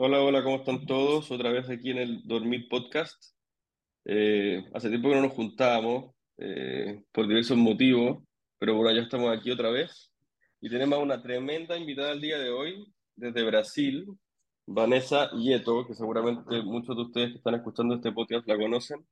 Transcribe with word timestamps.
Hola, 0.00 0.20
hola, 0.22 0.44
¿cómo 0.44 0.58
están 0.58 0.86
todos? 0.86 1.28
Otra 1.32 1.50
vez 1.50 1.68
aquí 1.68 1.90
en 1.90 1.98
el 1.98 2.22
Dormir 2.22 2.68
Podcast. 2.68 3.34
Eh, 4.04 4.64
hace 4.72 4.90
tiempo 4.90 5.08
que 5.08 5.16
no 5.16 5.22
nos 5.22 5.32
juntábamos 5.32 6.14
eh, 6.36 7.02
por 7.10 7.26
diversos 7.26 7.56
motivos, 7.56 8.22
pero 8.60 8.76
bueno, 8.76 8.92
ya 8.94 9.02
estamos 9.02 9.36
aquí 9.36 9.50
otra 9.50 9.70
vez 9.70 10.12
y 10.60 10.70
tenemos 10.70 11.00
una 11.00 11.20
tremenda 11.20 11.76
invitada 11.76 12.12
el 12.12 12.20
día 12.20 12.38
de 12.38 12.48
hoy 12.48 12.86
desde 13.16 13.42
Brasil, 13.42 14.06
Vanessa 14.66 15.32
Yeto, 15.32 15.84
que 15.84 15.94
seguramente 15.94 16.62
muchos 16.62 16.94
de 16.94 17.02
ustedes 17.02 17.30
que 17.30 17.38
están 17.38 17.56
escuchando 17.56 17.96
este 17.96 18.12
podcast 18.12 18.46
la 18.46 18.56
conocen. 18.56 19.04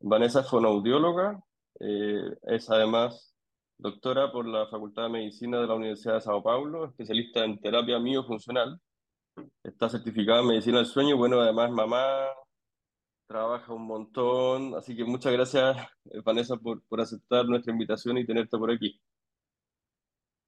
Vanessa 0.00 0.40
es 0.40 0.50
fonoaudióloga, 0.50 1.38
eh, 1.78 2.36
es 2.42 2.68
además 2.70 3.36
doctora 3.76 4.32
por 4.32 4.48
la 4.48 4.66
Facultad 4.66 5.04
de 5.04 5.10
Medicina 5.10 5.60
de 5.60 5.68
la 5.68 5.74
Universidad 5.74 6.14
de 6.14 6.22
Sao 6.22 6.42
Paulo, 6.42 6.86
especialista 6.86 7.44
en 7.44 7.60
terapia 7.60 8.00
miofuncional 8.00 8.80
está 9.62 9.88
certificada 9.88 10.40
en 10.40 10.48
medicina 10.48 10.78
del 10.78 10.86
sueño, 10.86 11.16
bueno, 11.16 11.40
además 11.40 11.70
mamá, 11.70 12.28
trabaja 13.26 13.72
un 13.72 13.86
montón, 13.86 14.74
así 14.74 14.96
que 14.96 15.04
muchas 15.04 15.32
gracias, 15.32 15.76
eh, 16.10 16.20
Vanessa, 16.24 16.56
por, 16.56 16.82
por 16.84 17.00
aceptar 17.00 17.46
nuestra 17.46 17.72
invitación 17.72 18.18
y 18.18 18.26
tenerte 18.26 18.56
por 18.56 18.70
aquí. 18.70 19.00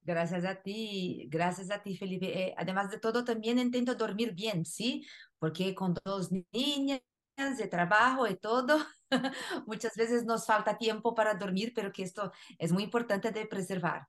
Gracias 0.02 0.44
a 0.46 0.62
ti, 0.62 1.28
gracias 1.28 1.70
a 1.70 1.82
ti, 1.82 1.96
Felipe. 1.96 2.26
Eh, 2.26 2.54
además 2.56 2.90
de 2.90 2.98
todo, 2.98 3.22
también 3.22 3.58
intento 3.58 3.94
dormir 3.94 4.34
bien, 4.34 4.64
¿sí? 4.64 5.06
Porque 5.38 5.74
con 5.74 5.94
dos 6.04 6.30
niñas 6.52 7.02
de 7.58 7.68
trabajo 7.68 8.26
y 8.26 8.36
todo, 8.36 8.78
muchas 9.66 9.94
veces 9.96 10.24
nos 10.24 10.46
falta 10.46 10.78
tiempo 10.78 11.14
para 11.14 11.34
dormir, 11.34 11.72
pero 11.74 11.92
que 11.92 12.02
esto 12.02 12.32
es 12.58 12.72
muy 12.72 12.84
importante 12.84 13.30
de 13.30 13.46
preservar. 13.46 14.06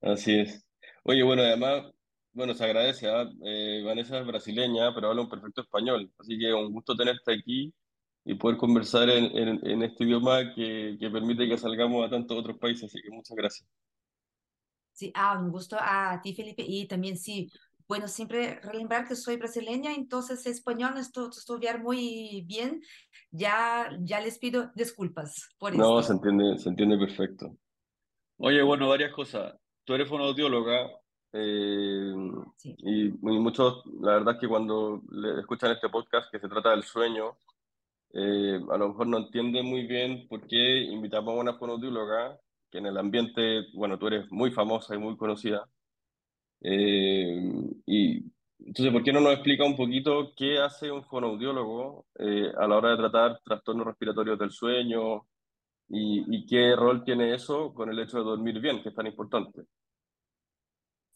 Así 0.00 0.38
es. 0.40 0.64
Oye, 1.04 1.24
bueno, 1.24 1.42
además, 1.42 1.92
bueno, 2.32 2.54
se 2.54 2.64
agradece, 2.64 3.08
¿ah? 3.10 3.30
Eh, 3.44 3.82
Vanessa 3.84 4.18
es 4.20 4.26
brasileña, 4.26 4.94
pero 4.94 5.08
habla 5.10 5.22
un 5.22 5.28
perfecto 5.28 5.62
español, 5.62 6.12
así 6.18 6.38
que 6.38 6.52
un 6.54 6.72
gusto 6.72 6.96
tenerte 6.96 7.32
aquí 7.34 7.74
y 8.24 8.34
poder 8.36 8.56
conversar 8.58 9.08
en, 9.10 9.24
en, 9.36 9.66
en 9.66 9.82
este 9.82 10.04
idioma 10.04 10.54
que, 10.54 10.96
que 11.00 11.10
permite 11.10 11.48
que 11.48 11.58
salgamos 11.58 12.06
a 12.06 12.10
tantos 12.10 12.38
otros 12.38 12.58
países, 12.58 12.84
así 12.84 13.02
que 13.02 13.10
muchas 13.10 13.36
gracias. 13.36 13.68
Sí, 14.92 15.10
ah, 15.14 15.38
un 15.38 15.50
gusto 15.50 15.76
a 15.80 16.20
ti, 16.22 16.34
Felipe. 16.34 16.64
Y 16.66 16.86
también 16.86 17.16
sí, 17.16 17.50
bueno, 17.88 18.08
siempre 18.08 18.60
relembrar 18.60 19.08
que 19.08 19.16
soy 19.16 19.36
brasileña, 19.36 19.94
entonces 19.94 20.46
español 20.46 20.92
no 20.94 21.00
estu 21.00 21.28
estudiar 21.30 21.82
muy 21.82 22.44
bien. 22.46 22.82
Ya, 23.30 23.90
ya 24.00 24.20
les 24.20 24.38
pido 24.38 24.70
disculpas 24.74 25.48
por 25.58 25.74
No, 25.74 26.02
se 26.02 26.12
esto. 26.12 26.12
entiende, 26.12 26.58
se 26.58 26.68
entiende 26.68 26.98
perfecto. 26.98 27.56
Oye, 28.38 28.62
bueno, 28.62 28.88
varias 28.88 29.12
cosas. 29.14 29.54
Tú 29.84 29.94
eres 29.94 30.08
fonoaudióloga 30.08 30.88
eh, 31.32 32.14
Sí. 32.56 32.74
y, 32.78 33.06
y 33.08 33.12
muchos, 33.40 33.84
la 34.00 34.12
verdad 34.14 34.34
es 34.34 34.40
que 34.40 34.48
cuando 34.48 35.02
le- 35.10 35.40
escuchan 35.40 35.72
este 35.72 35.88
podcast 35.88 36.30
que 36.30 36.38
se 36.40 36.48
trata 36.48 36.70
del 36.70 36.82
sueño, 36.84 37.36
eh, 38.14 38.60
a 38.70 38.76
lo 38.78 38.88
mejor 38.90 39.06
no 39.08 39.18
entienden 39.18 39.66
muy 39.66 39.86
bien 39.86 40.28
por 40.28 40.46
qué 40.46 40.82
invitamos 40.82 41.34
a 41.36 41.40
una 41.40 41.54
fonoaudióloga, 41.58 42.38
que 42.70 42.78
en 42.78 42.86
el 42.86 42.98
ambiente, 42.98 43.66
bueno, 43.74 43.98
tú 43.98 44.06
eres 44.08 44.30
muy 44.32 44.50
famosa 44.52 44.94
y 44.94 44.98
muy 44.98 45.16
conocida. 45.16 45.68
eh, 46.62 47.40
y 47.86 48.24
entonces, 48.64 48.92
¿por 48.92 49.02
qué 49.02 49.12
no 49.12 49.20
nos 49.20 49.32
explica 49.34 49.64
un 49.64 49.76
poquito 49.76 50.32
qué 50.36 50.58
hace 50.60 50.90
un 50.90 51.02
fonoaudiólogo 51.04 52.06
eh, 52.18 52.52
a 52.56 52.66
la 52.68 52.76
hora 52.76 52.90
de 52.90 52.96
tratar 52.98 53.40
trastornos 53.44 53.86
respiratorios 53.86 54.38
del 54.38 54.52
sueño 54.52 55.26
y, 55.88 56.24
y 56.36 56.46
qué 56.46 56.76
rol 56.76 57.04
tiene 57.04 57.34
eso 57.34 57.74
con 57.74 57.90
el 57.90 57.98
hecho 58.00 58.18
de 58.18 58.24
dormir 58.24 58.60
bien, 58.60 58.82
que 58.82 58.90
es 58.90 58.94
tan 58.94 59.06
importante? 59.08 59.62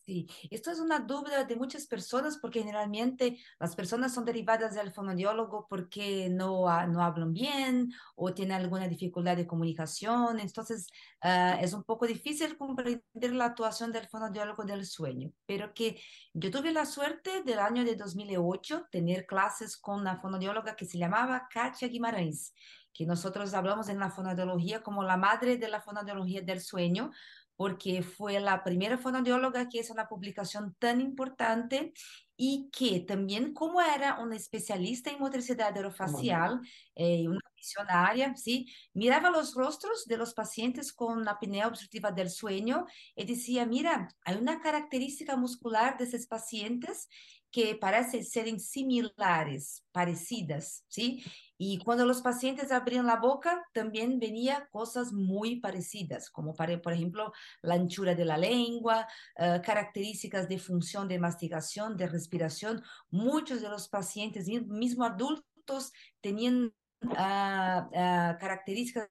Sí, 0.07 0.29
esto 0.53 0.71
es 0.71 0.79
una 0.79 1.01
duda 1.01 1.43
de 1.43 1.57
muchas 1.57 1.89
personas 1.89 2.39
porque 2.39 2.61
generalmente 2.61 3.41
las 3.59 3.75
personas 3.75 4.15
son 4.15 4.25
derivadas 4.25 4.77
del 4.77 4.93
fonoaudiólogo 4.93 5.67
porque 5.69 6.29
no, 6.31 6.65
no 6.87 7.03
hablan 7.03 7.33
bien 7.33 7.93
o 8.15 8.33
tienen 8.33 8.57
alguna 8.57 8.87
dificultad 8.87 9.37
de 9.37 9.49
comunicación. 9.49 10.39
Entonces, 10.39 10.87
ah, 11.23 11.59
es 11.61 11.73
un 11.73 11.83
poco 11.83 12.07
difícil 12.07 12.57
comprender 12.57 13.33
la 13.33 13.47
actuación 13.47 13.91
del 13.91 14.07
fonoaudiólogo 14.07 14.63
del 14.63 14.87
sueño. 14.87 15.33
Pero 15.45 15.75
que 15.75 16.01
yo 16.33 16.53
tuve 16.53 16.73
la 16.73 16.87
suerte 16.87 17.43
del 17.43 17.59
año 17.59 17.85
de 17.85 17.97
2008 17.97 18.87
tener 18.93 19.27
clases 19.27 19.77
con 19.77 19.99
una 20.03 20.21
fonoaudióloga 20.21 20.77
que 20.77 20.85
se 20.85 20.99
llamaba 20.99 21.49
Katia 21.53 21.89
Guimarães, 21.89 22.55
que 22.93 23.07
nosotros 23.07 23.53
hablamos 23.55 23.89
en 23.89 23.99
la 23.99 24.13
fonoaudiología 24.13 24.85
como 24.85 25.03
la 25.03 25.17
madre 25.17 25.59
de 25.59 25.69
la 25.69 25.81
fonoaudiología 25.81 26.43
del 26.43 26.61
sueño 26.61 27.11
porque 27.57 28.03
fue 28.03 28.39
la 28.41 28.63
primera 28.63 28.99
fonoaudióloga 28.99 29.69
que 29.69 29.79
hizo 29.79 29.93
una 29.93 30.09
publicación 30.09 30.75
tan 30.79 31.01
importante 31.01 31.93
y 32.37 32.69
que 32.71 33.01
también 33.01 33.55
como 33.55 33.81
era 33.81 34.19
una 34.21 34.37
especialista 34.37 35.11
en 35.11 35.19
motricidad 35.19 35.77
orofacial 35.79 36.61
eh, 36.95 37.27
una 37.27 37.41
visionaria, 37.57 38.37
¿sí? 38.37 38.67
Miraba 38.93 39.31
los 39.31 39.55
rostros 39.55 40.05
de 40.07 40.19
los 40.19 40.35
pacientes 40.35 40.93
con 40.93 41.27
apnea 41.29 41.67
obstructiva 41.67 42.13
del 42.13 42.31
sueño 42.31 42.85
y 43.15 43.25
decía, 43.25 43.65
mira, 43.65 44.09
hay 44.25 44.37
una 44.37 44.61
característica 44.61 45.37
muscular 45.37 45.97
de 45.97 46.05
esos 46.05 46.27
pacientes 46.27 47.09
que 47.57 47.75
parece 47.75 48.23
serem 48.23 48.59
similares, 48.59 49.83
parecidas, 49.91 50.85
¿sí? 50.89 51.25
Y 51.57 51.79
cuando 51.79 52.05
los 52.05 52.21
pacientes 52.21 52.71
abrían 52.71 53.07
la 53.07 53.17
boca, 53.17 53.65
también 53.73 54.19
venía 54.19 54.69
cosas 54.71 55.11
muy 55.11 55.59
parecidas, 55.59 56.29
como 56.29 56.55
para, 56.55 56.79
por 56.83 56.93
ejemplo, 56.93 57.33
la 57.63 57.77
anchura 57.77 58.15
de 58.15 58.27
la 58.27 58.37
lengua, 58.37 59.09
uh, 59.39 59.63
características 59.63 60.51
de 60.51 60.59
función 60.59 61.09
de 61.09 61.19
mastigación, 61.19 61.97
de 61.97 62.09
respiración. 62.09 62.83
Muchos 63.09 63.63
de 63.63 63.71
los 63.71 63.89
pacientes, 63.89 64.49
mismo 64.67 65.07
adultos, 65.07 65.95
tenían 66.21 66.75
uh, 67.05 67.09
uh, 67.09 68.37
características 68.39 69.09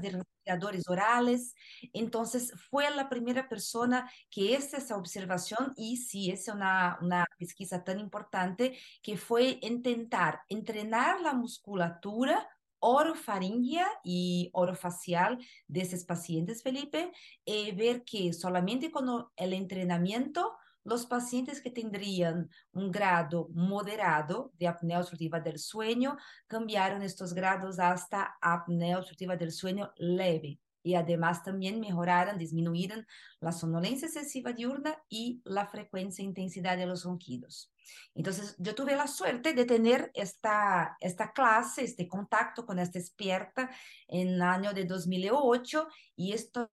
de 0.00 0.10
respiradores 0.10 0.88
orales. 0.88 1.54
Entonces, 1.92 2.52
fue 2.70 2.90
la 2.90 3.08
primera 3.08 3.48
persona 3.48 4.10
que 4.30 4.52
hizo 4.52 4.76
esa 4.76 4.96
observación 4.96 5.72
y 5.76 5.96
sí, 5.96 6.30
es 6.30 6.48
una, 6.48 6.98
una 7.00 7.26
pesquisa 7.38 7.84
tan 7.84 7.98
importante 7.98 8.78
que 9.02 9.16
fue 9.16 9.58
intentar 9.62 10.40
entrenar 10.48 11.20
la 11.20 11.32
musculatura 11.32 12.48
orofaringea 12.78 13.88
y 14.04 14.50
orofacial 14.52 15.38
de 15.66 15.80
esos 15.80 16.04
pacientes, 16.04 16.62
Felipe, 16.62 17.10
y 17.44 17.72
ver 17.72 18.04
que 18.04 18.32
solamente 18.32 18.90
con 18.90 19.26
el 19.36 19.52
entrenamiento 19.52 20.56
los 20.86 21.04
pacientes 21.04 21.60
que 21.60 21.70
tendrían 21.70 22.48
un 22.72 22.92
grado 22.92 23.48
moderado 23.52 24.52
de 24.56 24.68
apnea 24.68 25.00
obstructiva 25.00 25.40
del 25.40 25.58
sueño 25.58 26.16
cambiaron 26.46 27.02
estos 27.02 27.34
grados 27.34 27.80
hasta 27.80 28.36
apnea 28.40 28.98
obstructiva 28.98 29.36
del 29.36 29.50
sueño 29.50 29.92
leve 29.96 30.60
y 30.84 30.94
además 30.94 31.42
también 31.42 31.80
mejoraron, 31.80 32.38
disminuyeron 32.38 33.04
la 33.40 33.50
somnolencia 33.50 34.06
excesiva 34.06 34.52
diurna 34.52 34.96
y 35.08 35.42
la 35.44 35.66
frecuencia 35.66 36.22
e 36.22 36.26
intensidad 36.26 36.76
de 36.76 36.86
los 36.86 37.02
ronquidos. 37.02 37.72
Entonces, 38.14 38.54
yo 38.58 38.76
tuve 38.76 38.94
la 38.94 39.08
suerte 39.08 39.52
de 39.54 39.64
tener 39.64 40.12
esta, 40.14 40.96
esta 41.00 41.32
clase, 41.32 41.82
este 41.82 42.06
contacto 42.06 42.64
con 42.64 42.78
esta 42.78 43.00
experta 43.00 43.68
en 44.06 44.28
el 44.28 44.42
año 44.42 44.72
de 44.72 44.84
2008 44.84 45.88
y 46.14 46.32
esto 46.32 46.70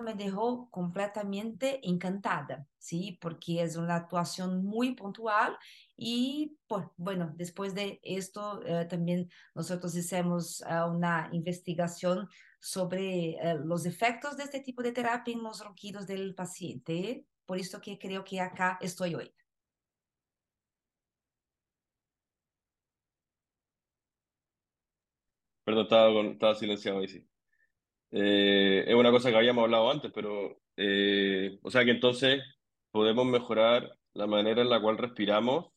me 0.00 0.14
dejó 0.14 0.70
completamente 0.70 1.80
encantada, 1.88 2.66
¿sí? 2.78 3.18
Porque 3.20 3.62
es 3.62 3.76
una 3.76 3.96
actuación 3.96 4.64
muy 4.64 4.94
puntual 4.94 5.56
y, 5.96 6.58
pues, 6.66 6.86
bueno, 6.96 7.32
después 7.36 7.74
de 7.74 8.00
esto 8.02 8.62
eh, 8.66 8.86
también 8.86 9.30
nosotros 9.54 9.94
hicimos 9.94 10.62
uh, 10.62 10.90
una 10.90 11.28
investigación 11.32 12.28
sobre 12.60 13.36
uh, 13.42 13.58
los 13.66 13.86
efectos 13.86 14.36
de 14.36 14.44
este 14.44 14.60
tipo 14.60 14.82
de 14.82 14.92
terapia 14.92 15.34
en 15.34 15.42
los 15.42 15.64
ronquidos 15.64 16.06
del 16.06 16.34
paciente. 16.34 17.26
Por 17.46 17.58
eso 17.58 17.80
que 17.80 17.98
creo 17.98 18.24
que 18.24 18.40
acá 18.40 18.78
estoy 18.80 19.14
hoy. 19.14 19.32
Perdón, 25.64 25.84
estaba, 25.84 26.20
estaba 26.22 26.54
silenciado 26.54 26.98
ahí, 26.98 27.08
sí. 27.08 27.29
Eh, 28.12 28.84
es 28.86 28.94
una 28.94 29.10
cosa 29.10 29.30
que 29.30 29.36
habíamos 29.36 29.64
hablado 29.64 29.90
antes, 29.90 30.10
pero, 30.14 30.60
eh, 30.76 31.58
o 31.62 31.70
sea 31.70 31.84
que 31.84 31.92
entonces 31.92 32.42
podemos 32.90 33.26
mejorar 33.26 33.98
la 34.14 34.26
manera 34.26 34.62
en 34.62 34.70
la 34.70 34.80
cual 34.82 34.98
respiramos 34.98 35.72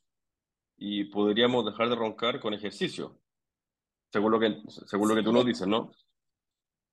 y 0.77 1.05
podríamos 1.05 1.65
dejar 1.65 1.89
de 1.89 1.95
roncar 1.95 2.39
con 2.39 2.53
ejercicio, 2.53 3.21
según 4.11 4.31
lo 4.33 4.39
que, 4.39 4.55
según 4.87 5.09
lo 5.09 5.15
que 5.15 5.23
tú 5.23 5.33
nos 5.33 5.45
dices, 5.45 5.67
¿no? 5.67 5.91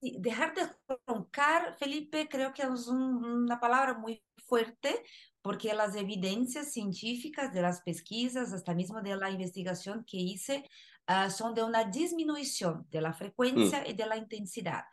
Sí, 0.02 0.16
dejar 0.18 0.54
de 0.54 0.62
roncar, 1.06 1.76
Felipe, 1.78 2.26
creo 2.30 2.54
que 2.54 2.62
es 2.62 2.86
un- 2.88 3.22
una 3.24 3.60
palabra 3.60 3.98
muy 3.98 4.22
fuerte 4.46 5.02
porque 5.42 5.74
las 5.74 5.94
evidencias 5.94 6.72
científicas 6.72 7.52
de 7.52 7.60
las 7.62 7.82
pesquisas, 7.82 8.52
hasta 8.52 8.74
mismo 8.74 9.02
de 9.02 9.16
la 9.16 9.30
investigación 9.30 10.04
que 10.06 10.16
hice, 10.16 10.64
ah, 11.06 11.28
son 11.28 11.54
de 11.54 11.62
una 11.62 11.84
disminución 11.84 12.86
de 12.90 13.00
la 13.02 13.12
Mm, 13.12 13.18
frecuencia 13.18 13.86
y 13.86 13.92
de 13.94 14.06
la 14.06 14.16
intensidad 14.16 14.84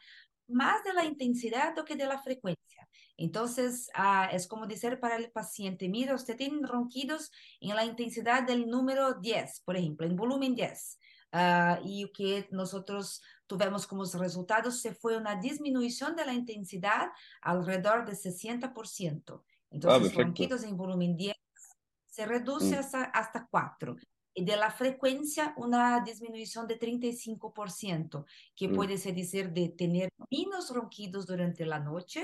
más 0.47 0.83
de 0.83 0.93
la 0.93 1.05
intensidad 1.05 1.73
que 1.85 1.95
de 1.95 2.05
la 2.05 2.19
frecuencia. 2.19 2.87
Entonces, 3.17 3.89
ah, 3.93 4.29
es 4.31 4.47
como 4.47 4.67
decir 4.67 4.99
para 4.99 5.15
el 5.15 5.31
paciente, 5.31 5.89
mira, 5.89 6.15
usted 6.15 6.37
tiene 6.37 6.65
ronquidos 6.65 7.31
en 7.59 7.75
la 7.75 7.85
intensidad 7.85 8.43
del 8.43 8.67
número 8.67 9.15
10, 9.15 9.61
por 9.61 9.75
ejemplo, 9.75 10.05
en 10.05 10.15
volumen 10.15 10.55
10. 10.55 10.99
Ah, 11.33 11.79
y 11.83 12.09
que 12.13 12.47
nosotros 12.51 13.21
tuvimos 13.47 13.85
como 13.85 14.05
resultados 14.05 14.81
se 14.81 14.93
fue 14.93 15.17
una 15.17 15.35
disminución 15.35 16.15
de 16.15 16.25
la 16.25 16.33
intensidad 16.33 17.09
alrededor 17.41 18.05
de 18.05 18.15
60%. 18.15 19.43
Entonces, 19.69 20.13
Ah, 20.15 20.21
ronquidos 20.21 20.63
en 20.63 20.77
volumen 20.77 21.17
10 21.17 21.35
se 22.05 22.25
reduce 22.25 22.75
Mm, 22.75 22.79
hasta, 22.79 23.03
hasta 23.03 23.47
4. 23.51 23.95
De 24.37 24.55
la 24.55 24.69
frecuencia, 24.69 25.53
una 25.57 25.99
disminución 26.01 26.67
de 26.67 26.77
35%, 26.77 28.25
que 28.55 28.67
mm, 28.67 28.73
puede 28.73 28.97
ser 28.99 29.15
decir 29.15 29.51
de 29.51 29.69
tener 29.69 30.09
menos 30.29 30.69
ronquidos 30.69 31.25
durante 31.25 31.65
la 31.65 31.79
noche 31.79 32.23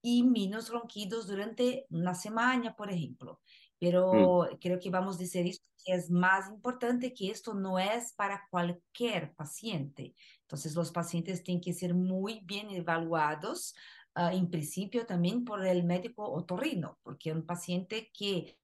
y 0.00 0.22
menos 0.22 0.68
ronquidos 0.70 1.26
durante 1.26 1.86
una 1.90 2.14
semana, 2.14 2.76
por 2.76 2.90
ejemplo. 2.92 3.40
mm. 3.40 3.78
Pero 3.80 4.48
creo 4.60 4.78
que 4.78 4.90
vamos 4.90 5.16
a 5.16 5.18
decir 5.20 5.46
esto, 5.46 5.66
que 5.84 5.94
es 5.94 6.10
más 6.10 6.48
importante 6.48 7.12
que 7.12 7.30
esto 7.30 7.54
no 7.54 7.78
es 7.78 8.12
para 8.12 8.46
cualquier 8.50 9.34
paciente. 9.34 10.14
Entonces, 10.42 10.74
los 10.74 10.92
pacientes 10.92 11.42
tienen 11.42 11.60
que 11.60 11.72
ser 11.72 11.94
muy 11.94 12.40
bien 12.44 12.70
evaluados, 12.70 13.74
uh, 14.16 14.28
en 14.32 14.50
principio 14.50 15.06
también 15.06 15.44
por 15.44 15.66
el 15.66 15.84
médico 15.84 16.30
otorrino, 16.30 16.98
porque 17.02 17.32
un 17.32 17.44
paciente 17.44 18.10
que 18.12 18.58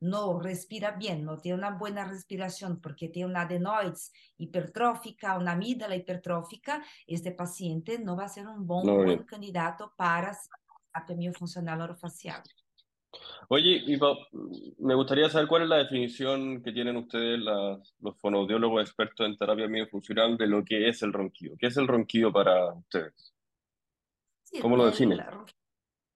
no 0.00 0.38
respira 0.40 0.92
bien, 0.92 1.24
no 1.24 1.38
tiene 1.38 1.58
una 1.58 1.70
buena 1.70 2.04
respiración 2.04 2.80
porque 2.80 3.08
tiene 3.08 3.30
una 3.30 3.42
adenoides 3.42 4.12
hipertrófica, 4.38 5.38
una 5.38 5.52
amígdala 5.52 5.96
hipertrófica, 5.96 6.84
este 7.06 7.32
paciente 7.32 7.98
no 7.98 8.16
va 8.16 8.24
a 8.24 8.28
ser 8.28 8.46
un 8.46 8.66
buen, 8.66 8.86
No, 8.86 8.94
buen 8.96 9.06
bien. 9.06 9.24
candidato 9.24 9.92
para 9.96 10.36
terapia 10.92 11.16
miofuncional 11.16 11.80
orofacial. 11.80 12.42
Oye, 13.48 13.84
me 14.78 14.94
gustaría 14.94 15.28
saber 15.28 15.46
cuál 15.48 15.62
es 15.62 15.68
la 15.68 15.76
definición 15.76 16.62
que 16.62 16.72
tienen 16.72 16.96
ustedes, 16.96 17.38
las- 17.38 17.94
los 18.00 18.18
fonoaudiólogos 18.20 18.82
expertos 18.82 19.26
en 19.26 19.36
terapia 19.36 19.68
miofuncional, 19.68 20.36
de 20.36 20.46
lo 20.46 20.64
que 20.64 20.88
es 20.88 21.02
el 21.02 21.12
ronquido. 21.12 21.54
¿Qué 21.58 21.66
es 21.66 21.76
el 21.76 21.86
ronquido 21.86 22.32
para 22.32 22.72
ustedes? 22.72 23.34
Sí, 24.42 24.60
¿Cómo 24.60 24.76
lo 24.76 24.84
el, 24.86 24.90
definen? 24.90 25.20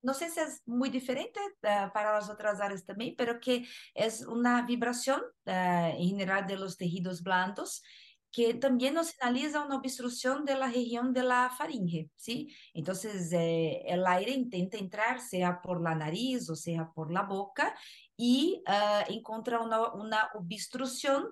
No 0.03 0.15
sé 0.15 0.31
si 0.31 0.41
es 0.41 0.63
muy 0.67 0.91
diferente 0.91 1.41
uh, 1.41 1.93
para 1.93 2.13
las 2.13 2.31
otras 2.31 2.61
áreas 2.61 2.85
también, 2.85 3.15
pero 3.17 3.41
que 3.41 3.67
es 3.95 4.27
una 4.27 4.63
vibración 4.63 5.21
uh, 5.47 5.51
en 5.51 6.09
general 6.09 6.47
de 6.47 6.57
los 6.57 6.77
tejidos 6.77 7.23
blandos 7.23 7.83
que 8.31 8.53
también 8.53 8.93
nos 8.93 9.09
sinaliza 9.09 9.65
una 9.65 9.77
obstrucción 9.77 10.45
de 10.45 10.55
la 10.55 10.67
región 10.67 11.15
de 11.15 11.23
la 11.23 11.51
faringe, 11.57 12.11
¿sí? 12.15 12.55
Entonces, 12.75 13.33
eh, 13.33 13.83
el 13.87 14.07
aire 14.07 14.33
intenta 14.33 14.77
entrar, 14.77 15.19
sea 15.19 15.63
por 15.63 15.81
la 15.83 15.95
nariz 15.95 16.51
o 16.51 16.55
sea 16.55 16.91
por 16.95 17.11
la 17.11 17.23
boca, 17.23 17.75
y 18.19 18.63
uh, 18.69 19.11
encuentra 19.11 19.61
una, 19.61 19.95
una 19.95 20.29
obstrucción 20.35 21.29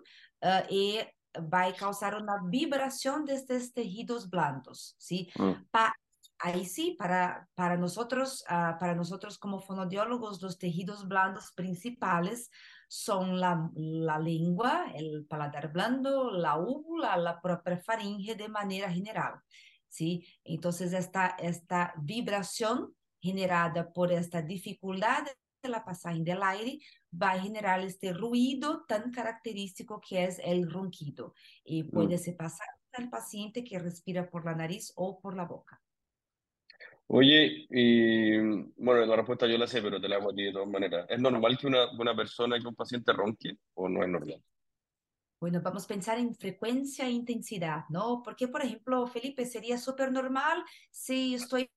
y 0.71 0.99
va 1.53 1.65
a 1.65 1.75
causar 1.75 2.15
una 2.15 2.41
vibración 2.45 3.25
de 3.25 3.35
estos 3.35 3.73
tejidos 3.73 4.31
blandos, 4.31 4.95
¿sí? 4.99 5.31
Mm, 5.37 5.67
Pa 5.71 5.95
Ahí 6.39 6.67
sí, 6.67 6.97
para, 6.99 7.49
para, 7.55 7.77
nosotros, 7.77 8.45
uh, 8.51 8.79
para 8.79 8.95
nosotros 8.95 9.39
como 9.39 9.61
fonodiólogos, 9.61 10.43
los 10.43 10.59
tejidos 10.59 11.09
blandos 11.09 11.53
principales 11.53 12.51
son 12.89 13.41
la, 13.41 13.71
la, 13.75 14.19
lengua, 14.19 14.93
el 14.95 15.27
paladar 15.27 15.73
blando, 15.73 16.31
la 16.31 16.57
úvula, 16.59 17.17
la 17.17 17.41
propia 17.41 17.79
faringe 17.79 18.35
de 18.35 18.49
manera 18.49 18.91
general. 18.91 19.41
¿sí? 19.89 20.27
Entonces, 20.45 20.93
esta, 20.93 21.37
esta 21.39 21.95
vibración 21.97 22.95
generada 23.21 23.93
por 23.93 24.13
esta 24.13 24.43
dificultad 24.43 25.25
de 25.63 25.69
la 25.69 25.85
pasaje 25.85 26.21
del 26.23 26.43
aire 26.43 26.79
va 27.11 27.33
a 27.33 27.41
generar 27.41 27.81
este 27.81 28.13
ruido 28.13 28.85
tan 28.87 29.11
característico 29.11 30.01
que 30.07 30.25
es 30.25 30.39
el 30.45 30.71
ronquido. 30.71 31.35
Y 31.65 31.85
puede 31.85 32.17
mm. 32.17 32.19
se 32.19 32.33
pasar 32.35 32.69
al 32.93 33.09
paciente 33.11 33.65
que 33.65 33.79
respira 33.79 34.29
por 34.29 34.45
la 34.45 34.55
nariz 34.55 34.93
o 34.97 35.19
por 35.19 35.35
la 35.35 35.45
boca. 35.45 35.81
Oye, 37.09 37.67
y 37.71 38.37
bueno, 38.77 39.07
la 39.07 39.17
respuesta 39.17 39.47
yo 39.47 39.57
la 39.59 39.67
sé, 39.67 39.81
pero 39.81 40.01
te 40.01 40.09
la 40.09 40.17
hago 40.17 40.31
a 40.31 40.35
ti 40.35 40.43
de 40.45 40.53
todas 40.53 40.69
maneras. 40.69 41.07
¿Es 41.09 41.21
normal 41.21 41.57
que 41.57 41.67
una, 41.69 41.91
una 41.93 42.17
persona, 42.17 42.59
que 42.59 42.67
un 42.67 42.75
paciente 42.75 43.13
ronque 43.13 43.59
o 43.75 43.89
no 43.89 44.03
es 44.03 44.09
normal? 44.09 44.43
Bueno, 45.41 45.61
vamos 45.63 45.85
a 45.85 45.89
pensar 45.89 46.19
en 46.19 46.35
frecuencia 46.35 47.07
e 47.07 47.11
intensidad, 47.11 47.85
¿no? 47.91 48.23
Porque, 48.25 48.49
por 48.49 48.63
ejemplo, 48.63 49.07
Felipe, 49.07 49.45
sería 49.45 49.79
súper 49.79 50.11
normal 50.11 50.65
si 50.91 51.35
estoy 51.35 51.71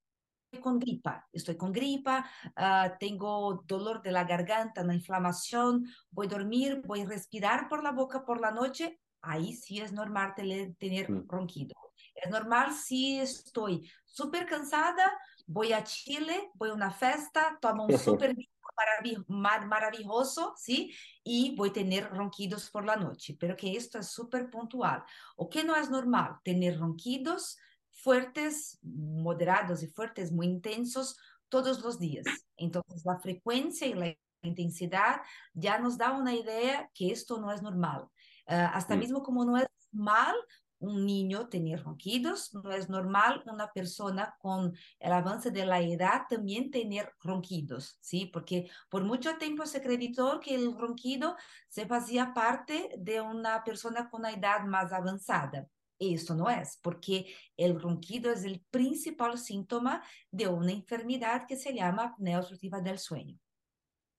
con 0.61 0.79
gripa, 0.79 1.27
estoy 1.31 1.57
con 1.57 1.71
gripa, 1.71 2.25
uh, 2.57 2.97
tengo 2.99 3.63
dolor 3.67 4.01
de 4.01 4.11
la 4.11 4.23
garganta, 4.23 4.81
una 4.81 4.95
inflamación, 4.95 5.85
voy 6.09 6.25
a 6.25 6.29
dormir, 6.29 6.81
voy 6.87 7.01
a 7.01 7.05
respirar 7.05 7.69
por 7.69 7.83
la 7.83 7.91
boca 7.91 8.25
por 8.25 8.41
la 8.41 8.49
noche, 8.49 8.99
ahí 9.21 9.53
sí 9.53 9.79
es 9.79 9.91
normal 9.93 10.33
tener, 10.35 10.73
tener 10.75 11.11
Mm. 11.11 11.27
ronquido. 11.27 11.75
Es 12.21 12.29
normal 12.29 12.73
si 12.73 13.19
estoy 13.19 13.89
súper 14.05 14.45
cansada, 14.45 15.11
voy 15.45 15.73
a 15.73 15.83
Chile, 15.83 16.51
voy 16.55 16.69
a 16.69 16.73
una 16.73 16.91
fiesta, 16.91 17.57
tomo 17.61 17.85
un 17.85 17.89
súper 17.97 18.35
marav 18.77 19.67
maravilloso, 19.67 20.53
¿sí? 20.57 20.93
Y 21.23 21.55
voy 21.55 21.69
a 21.69 21.73
tener 21.73 22.09
ronquidos 22.09 22.69
por 22.69 22.85
la 22.85 22.95
noche, 22.95 23.35
pero 23.39 23.55
que 23.55 23.75
esto 23.75 23.99
es 23.99 24.07
súper 24.09 24.49
puntual. 24.49 25.03
¿O 25.35 25.49
que 25.49 25.63
no 25.63 25.75
es 25.75 25.89
normal? 25.89 26.37
Tener 26.43 26.79
ronquidos 26.79 27.57
fuertes, 27.89 28.79
moderados 28.81 29.83
y 29.83 29.87
fuertes, 29.87 30.31
muy 30.31 30.47
intensos 30.47 31.17
todos 31.49 31.81
los 31.81 31.99
días. 31.99 32.25
Entonces, 32.55 33.03
la 33.05 33.19
frecuencia 33.19 33.87
y 33.87 33.93
la 33.93 34.15
intensidad 34.41 35.21
ya 35.53 35.79
nos 35.79 35.97
da 35.97 36.11
una 36.11 36.33
idea 36.33 36.89
que 36.93 37.11
esto 37.11 37.39
no 37.39 37.51
es 37.51 37.61
normal. 37.61 38.03
Uh, 38.47 38.69
hasta 38.73 38.95
Mm. 38.95 38.99
mismo 38.99 39.23
como 39.23 39.43
no 39.45 39.57
es 39.57 39.67
normal 39.91 40.35
un 40.79 41.05
niño 41.05 41.49
tener 41.49 41.83
ronquidos, 41.83 42.53
no 42.53 42.71
es 42.71 42.89
normal 42.89 43.43
una 43.45 43.71
persona 43.71 44.35
con 44.39 44.73
el 44.99 45.11
avance 45.11 45.51
de 45.51 45.65
la 45.65 45.81
edad 45.81 46.23
también 46.29 46.71
tener 46.71 47.11
ronquidos, 47.21 47.97
¿sí? 48.01 48.25
Porque 48.25 48.69
por 48.89 49.03
mucho 49.03 49.37
tiempo 49.37 49.65
se 49.65 49.79
acreditó 49.79 50.39
que 50.39 50.55
el 50.55 50.77
ronquido 50.77 51.35
se 51.67 51.87
hacía 51.89 52.33
parte 52.33 52.89
de 52.97 53.21
una 53.21 53.63
persona 53.63 54.09
con 54.09 54.21
una 54.21 54.31
edad 54.31 54.65
más 54.65 54.91
avanzada. 54.91 55.67
Esto 55.99 56.33
no 56.33 56.49
es, 56.49 56.79
porque 56.81 57.27
el 57.57 57.79
ronquido 57.79 58.31
es 58.31 58.45
el 58.45 58.61
principal 58.71 59.37
síntoma 59.37 60.01
de 60.31 60.47
una 60.47 60.71
enfermedad 60.71 61.45
que 61.45 61.57
se 61.57 61.73
llama 61.73 62.05
apnea 62.05 62.39
obstructiva 62.39 62.79
del 62.79 62.97
sueño. 62.97 63.37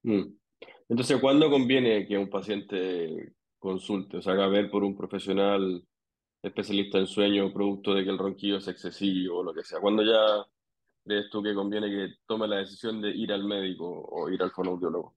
Mm. 0.02 0.34
Entonces, 0.90 1.18
¿cuándo 1.20 1.48
conviene 1.48 2.06
que 2.06 2.18
un 2.18 2.28
paciente 2.28 3.32
consulte, 3.60 4.16
o 4.16 4.22
sea, 4.22 4.32
haga 4.32 4.48
ver 4.48 4.70
por 4.70 4.82
un 4.82 4.96
profesional 4.96 5.84
especialista 6.42 6.98
en 6.98 7.06
sueño, 7.06 7.52
producto 7.52 7.94
de 7.94 8.04
que 8.04 8.10
el 8.10 8.18
ronquido 8.18 8.58
es 8.58 8.68
excesivo 8.68 9.38
o 9.38 9.42
lo 9.42 9.54
que 9.54 9.64
sea? 9.64 9.80
¿Cuándo 9.80 10.02
ya 10.02 10.46
crees 11.04 11.30
tú 11.30 11.42
que 11.42 11.54
conviene 11.54 11.88
que 11.88 12.14
tome 12.26 12.48
la 12.48 12.56
decisión 12.56 13.00
de 13.00 13.10
ir 13.10 13.32
al 13.32 13.44
médico 13.44 13.86
o 13.86 14.28
ir 14.30 14.42
al 14.42 14.50
fonoaudiólogo? 14.50 15.16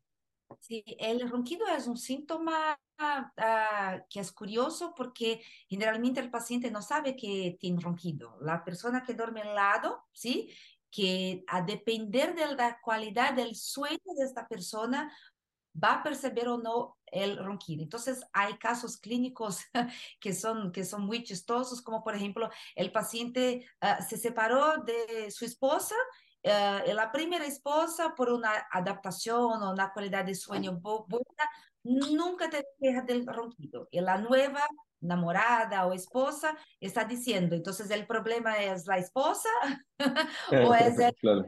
Sí, 0.60 0.84
el 1.00 1.30
ronquido 1.30 1.66
es 1.68 1.88
un 1.88 1.98
síntoma 1.98 2.80
uh, 3.00 4.02
que 4.10 4.20
es 4.20 4.32
curioso 4.32 4.94
porque 4.96 5.42
generalmente 5.68 6.20
el 6.20 6.30
paciente 6.30 6.72
no 6.72 6.82
sabe 6.82 7.16
que 7.16 7.58
tiene 7.60 7.82
ronquido. 7.82 8.38
La 8.42 8.64
persona 8.64 9.04
que 9.04 9.14
duerme 9.14 9.42
al 9.42 9.56
lado, 9.56 10.06
¿sí? 10.12 10.50
Que 10.92 11.44
a 11.48 11.62
depender 11.62 12.36
de 12.36 12.56
la 12.56 12.80
calidad 12.86 13.34
del 13.34 13.56
sueño 13.56 13.98
de 14.18 14.26
esta 14.26 14.48
persona, 14.48 15.12
va 15.82 15.96
a 15.96 16.04
perceber 16.04 16.48
o 16.48 16.58
no 16.58 16.98
el 17.06 17.38
ronquido. 17.38 17.84
Entonces, 17.84 18.22
hay 18.34 18.58
casos 18.58 18.98
clínicos 18.98 19.62
que 20.20 20.34
son, 20.34 20.72
que 20.72 20.84
son 20.84 21.06
muy 21.06 21.24
chistosos, 21.24 21.82
como 21.82 22.04
por 22.04 22.16
ejemplo, 22.16 22.50
el 22.76 22.92
paciente 22.92 23.66
uh, 23.82 24.02
se 24.04 24.18
separó 24.18 24.84
de 24.84 25.30
su 25.32 25.46
esposa 25.46 25.96
Uh, 26.46 26.94
la 26.94 27.10
primera 27.10 27.46
esposa, 27.46 28.14
por 28.16 28.30
una 28.30 28.68
adaptación 28.70 29.64
o 29.64 29.72
una 29.72 29.94
calidad 29.94 30.26
de 30.26 30.36
sueño 30.36 30.78
buena, 30.78 31.50
nunca 31.84 32.50
te 32.50 32.66
queja 32.82 33.02
del 33.02 33.26
ronquido. 33.26 33.88
Y 33.92 34.02
la 34.02 34.18
nueva 34.18 34.68
enamorada 35.02 35.86
o 35.86 35.94
esposa 35.94 36.58
está 36.82 37.06
diciendo, 37.06 37.56
entonces 37.56 37.90
el 37.92 38.06
problema 38.06 38.58
es 38.58 38.88
la 38.88 38.98
esposa 38.98 39.50
o 40.70 40.74
es 40.74 41.00
el 41.00 41.14
Claro. 41.16 41.46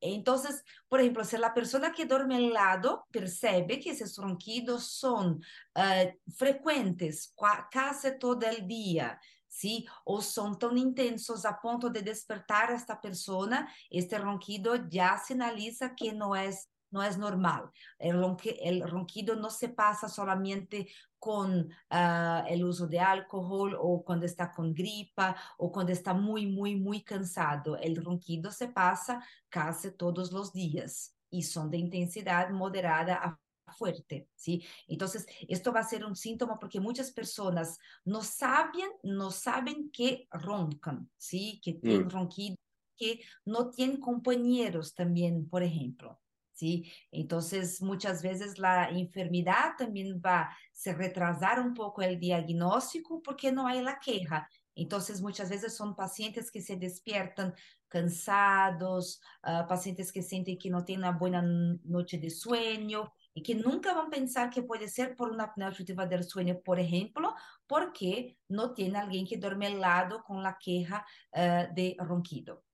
Entonces, 0.00 0.64
por 0.88 1.00
ejemplo, 1.00 1.24
si 1.24 1.36
la 1.36 1.54
persona 1.54 1.92
que 1.92 2.06
duerme 2.06 2.36
al 2.36 2.52
lado 2.52 3.06
percibe 3.10 3.80
que 3.80 3.90
esos 3.90 4.16
ronquidos 4.16 4.84
son 4.84 5.42
uh, 5.74 6.32
frecuentes 6.34 7.34
casi 7.70 8.18
todo 8.18 8.46
el 8.46 8.66
día, 8.66 9.20
¿sí? 9.48 9.86
O 10.04 10.20
son 10.20 10.58
tan 10.58 10.76
intensos 10.76 11.44
a 11.44 11.60
ponto 11.60 11.88
de 11.88 12.02
despertar 12.02 12.70
a 12.70 12.76
esta 12.76 13.00
persona, 13.00 13.72
este 13.90 14.18
ronquido 14.18 14.88
ya 14.88 15.18
sinaliza 15.18 15.94
que 15.94 16.12
no 16.12 16.36
es 16.36 16.68
no 16.96 17.02
es 17.02 17.18
normal. 17.18 17.70
El, 17.98 18.24
el 18.62 18.88
ronquido 18.88 19.36
no 19.36 19.50
se 19.50 19.68
pasa 19.68 20.08
solamente 20.08 20.88
con 21.18 21.68
uh, 21.90 22.46
el 22.48 22.64
uso 22.64 22.86
de 22.86 22.98
alcohol 22.98 23.76
o 23.78 24.02
cuando 24.02 24.24
está 24.24 24.50
con 24.50 24.72
gripa 24.72 25.36
o 25.58 25.70
cuando 25.70 25.92
está 25.92 26.14
muy, 26.14 26.46
muy, 26.46 26.74
muy 26.74 27.02
cansado. 27.02 27.76
El 27.76 28.02
ronquido 28.02 28.50
se 28.50 28.68
pasa 28.68 29.22
casi 29.50 29.90
todos 29.90 30.32
los 30.32 30.54
días 30.54 31.14
y 31.28 31.42
son 31.42 31.70
de 31.70 31.76
intensidad 31.76 32.48
moderada 32.48 33.16
a 33.16 33.38
fuerte, 33.76 34.30
¿sí? 34.34 34.64
Entonces, 34.88 35.26
esto 35.48 35.70
va 35.72 35.80
a 35.80 35.88
ser 35.88 36.02
un 36.06 36.16
síntoma 36.16 36.58
porque 36.58 36.80
muchas 36.80 37.10
personas 37.10 37.78
no 38.06 38.22
saben, 38.22 38.88
no 39.02 39.30
saben 39.30 39.90
que 39.90 40.28
roncan, 40.30 41.10
¿sí? 41.18 41.60
Que 41.62 41.74
tienen 41.74 42.06
mm. 42.06 42.10
ronquido, 42.10 42.56
que 42.96 43.20
no 43.44 43.68
tienen 43.68 44.00
compañeros 44.00 44.94
también, 44.94 45.46
por 45.46 45.62
ejemplo. 45.62 46.18
¿Sí? 46.56 46.90
Entonces, 47.12 47.82
muchas 47.82 48.22
veces 48.22 48.58
la 48.58 48.88
enfermedad 48.88 49.74
también 49.78 50.20
va 50.24 50.40
a 50.40 50.56
se 50.72 50.94
retrasar 50.94 51.60
un 51.60 51.74
poco 51.74 52.02
el 52.02 52.18
diagnóstico 52.18 53.22
porque 53.22 53.52
no 53.52 53.66
hay 53.66 53.82
la 53.82 53.98
queja. 53.98 54.48
Entonces, 54.74 55.22
muchas 55.22 55.48
veces 55.50 55.74
son 55.74 55.94
pacientes 55.94 56.50
que 56.50 56.60
se 56.60 56.76
despiertan 56.76 57.54
cansados, 57.88 59.20
uh, 59.44 59.66
pacientes 59.66 60.12
que 60.12 60.22
sienten 60.22 60.58
que 60.58 60.70
no 60.70 60.84
tienen 60.84 61.08
una 61.08 61.18
buena 61.18 61.42
noche 61.84 62.18
de 62.18 62.30
sueño 62.30 63.12
y 63.32 63.42
que 63.42 63.54
nunca 63.54 63.94
van 63.94 64.08
a 64.08 64.10
pensar 64.10 64.50
que 64.50 64.62
puede 64.62 64.88
ser 64.88 65.14
por 65.14 65.30
una 65.30 65.44
apnea 65.44 65.68
obstructiva 65.68 66.06
del 66.06 66.24
sueño, 66.24 66.58
por 66.64 66.80
ejemplo, 66.80 67.34
porque 67.66 68.38
no 68.48 68.74
tiene 68.74 68.98
alguien 68.98 69.26
que 69.26 69.38
duerme 69.38 69.66
al 69.66 69.80
lado 69.80 70.22
con 70.24 70.42
la 70.42 70.58
queja 70.58 71.06
uh, 71.32 71.74
de 71.74 71.96
ronquido. 71.98 72.64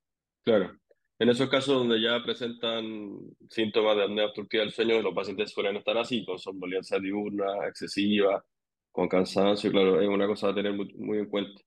Claro. 0.45 0.77
En 1.23 1.29
esos 1.29 1.49
casos 1.49 1.77
donde 1.77 2.01
ya 2.01 2.21
presentan 2.21 3.17
síntomas 3.49 3.97
de 3.97 4.03
apnea 4.03 4.25
obstructiva 4.25 4.65
del 4.65 4.73
sueño, 4.73 5.01
los 5.01 5.15
pacientes 5.15 5.53
suelen 5.53 5.77
estar 5.77 5.97
así, 5.97 6.25
con 6.25 6.37
somnolencia 6.37 6.99
diurna, 6.99 7.69
excesiva, 7.69 8.45
con 8.91 9.09
cansancio, 9.09 9.71
claro, 9.71 10.01
es 10.01 10.09
una 10.09 10.27
cosa 10.27 10.49
a 10.49 10.55
tener 10.55 10.73
muy, 10.73 11.19
en 11.19 11.27
cuenta. 11.27 11.63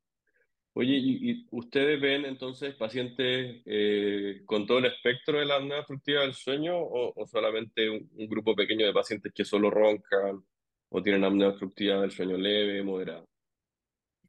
Oye, 0.74 0.98
¿y, 0.98 1.48
ustedes 1.52 2.02
ven 2.02 2.26
entonces 2.26 2.76
pacientes 2.76 3.62
eh, 3.66 4.42
con 4.46 4.68
todo 4.68 4.80
el 4.80 4.88
espectro 4.88 5.40
de 5.40 5.46
la 5.46 5.56
apnea 5.56 5.80
obstructiva 5.80 6.24
del 6.24 6.34
sueño 6.34 6.74
o, 6.78 7.26
solamente 7.26 7.90
un, 7.90 8.28
grupo 8.28 8.58
pequeño 8.58 8.86
de 8.86 8.92
pacientes 8.92 9.32
que 9.34 9.46
solo 9.46 9.70
roncan 9.70 10.44
o 10.90 11.02
tienen 11.02 11.24
apnea 11.24 11.48
obstructiva 11.48 12.02
del 12.02 12.12
sueño 12.12 12.36
leve, 12.36 12.84
moderada? 12.84 13.24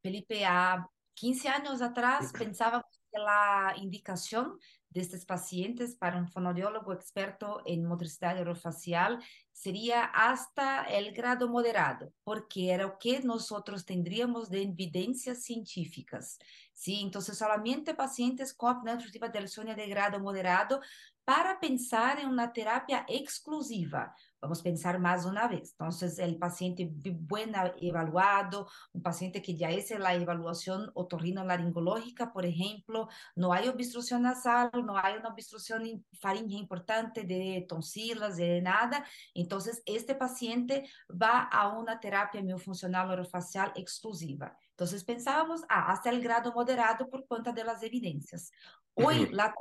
Felipe, 0.01 0.45
a 0.45 0.89
15 1.15 1.49
años 1.49 1.83
atrás 1.83 2.33
pensábamos 2.39 2.87
que 3.11 3.19
la 3.19 3.75
indicación 3.83 4.57
de 4.91 5.01
estos 5.01 5.25
pacientes 5.25 5.95
para 5.95 6.19
un 6.19 6.29
fonodiólogo 6.29 6.93
experto 6.93 7.63
en 7.67 7.85
motricidad 7.85 8.41
orofacial 8.41 9.23
sería 9.53 10.05
hasta 10.05 10.85
el 10.85 11.13
grado 11.13 11.49
moderado, 11.49 12.13
porque 12.25 12.71
era 12.71 12.85
lo 12.85 12.99
que 12.99 13.21
nosotros 13.21 13.85
tendríamos 13.85 14.49
de 14.51 14.63
evidencias 14.63 15.43
científicas. 15.43 16.39
¿sí? 16.73 17.01
Entonces, 17.03 17.39
solamente 17.39 17.95
pacientes 17.95 18.55
con 18.55 18.77
apnea 18.77 18.95
obstructiva 18.95 19.29
del 19.29 19.49
de 19.49 19.89
grado 19.89 20.21
moderado 20.21 20.81
para 21.27 21.59
pensar 21.59 22.21
en 22.21 22.29
una 22.29 22.53
terapia 22.53 23.05
exclusiva, 23.09 24.15
Vamos 24.47 24.61
a 24.61 24.63
pensar 24.63 25.01
más 25.01 25.25
una 25.25 25.49
vez. 25.49 25.73
Entonces, 25.73 26.21
el 26.21 26.39
paciente 26.39 26.89
bien 26.93 27.53
evaluado, 27.81 28.69
un 28.93 29.03
paciente 29.03 29.43
que 29.43 29.57
ya 29.57 29.71
es 29.71 29.91
la 29.99 30.15
evaluación 30.15 30.91
otorrinolaringológica, 30.95 32.33
por 32.33 32.47
ejemplo, 32.47 33.09
no 33.35 33.53
hay 33.53 33.67
obstrucción 33.67 34.23
nasal, 34.23 34.71
no 34.85 34.97
hay 34.97 35.17
una 35.17 35.31
obstrucción 35.31 35.83
faríngea 36.21 36.61
importante 36.61 37.25
de 37.25 37.67
tonsilas, 37.69 38.37
de 38.37 38.61
nada. 38.61 39.05
Entonces, 39.35 39.83
este 39.85 40.15
paciente 40.15 40.89
va 41.11 41.41
a 41.43 41.77
una 41.77 41.99
terapia 41.99 42.41
miofuncional 42.41 43.11
orofacial 43.11 43.73
exclusiva. 43.75 44.57
Entonces 44.71 45.03
pensábamos, 45.05 45.63
ah, 45.71 45.91
hasta 45.91 46.11
el 46.11 46.21
grado 46.21 46.53
moderado 46.53 47.09
por 47.09 47.27
cuenta 47.27 47.51
de 47.51 47.65
las 47.65 47.83
evidencias. 47.83 48.53
Hoy 48.95 49.29
la 49.33 49.55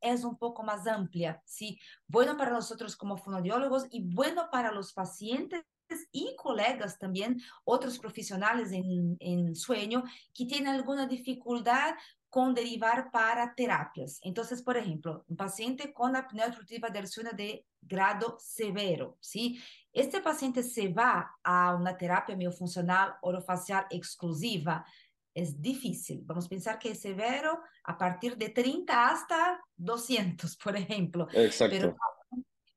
es 0.00 0.24
un 0.24 0.36
poco 0.36 0.62
más 0.62 0.86
amplia, 0.86 1.42
¿sí? 1.44 1.78
Bueno 2.06 2.36
para 2.36 2.50
nosotros 2.50 2.96
como 2.96 3.16
fonodiólogos 3.16 3.86
y 3.90 4.02
bueno 4.02 4.48
para 4.50 4.72
los 4.72 4.92
pacientes 4.92 5.64
y 6.12 6.34
colegas 6.36 6.98
también, 6.98 7.40
otros 7.64 7.98
profesionales 7.98 8.72
en, 8.72 9.16
en 9.20 9.54
sueño 9.54 10.02
que 10.32 10.46
tienen 10.46 10.68
alguna 10.68 11.06
dificultad 11.06 11.94
con 12.34 12.52
derivar 12.52 13.12
para 13.12 13.54
terapias. 13.54 14.18
Entonces, 14.22 14.60
por 14.60 14.76
ejemplo, 14.76 15.24
un 15.28 15.36
paciente 15.36 15.92
con 15.92 16.16
apnea 16.16 16.46
obstructiva 16.46 16.88
del 16.88 17.06
sueño 17.06 17.30
de 17.32 17.64
grado 17.80 18.36
severo, 18.40 19.16
¿sí? 19.20 19.62
Este 19.92 20.20
paciente 20.20 20.64
se 20.64 20.88
va 20.88 21.30
a 21.44 21.76
una 21.76 21.96
terapia 21.96 22.34
miofuncional 22.34 23.14
orofacial 23.22 23.86
exclusiva, 23.88 24.84
es 25.34 25.60
difícil. 25.60 26.22
Vamos 26.24 26.46
a 26.46 26.48
pensar 26.48 26.78
que 26.78 26.92
es 26.92 27.00
severo 27.00 27.60
a 27.84 27.98
partir 27.98 28.36
de 28.36 28.50
30 28.50 29.08
hasta 29.08 29.60
200, 29.76 30.56
por 30.56 30.76
ejemplo. 30.76 31.26
Exacto. 31.32 31.76
Pero, 31.76 31.96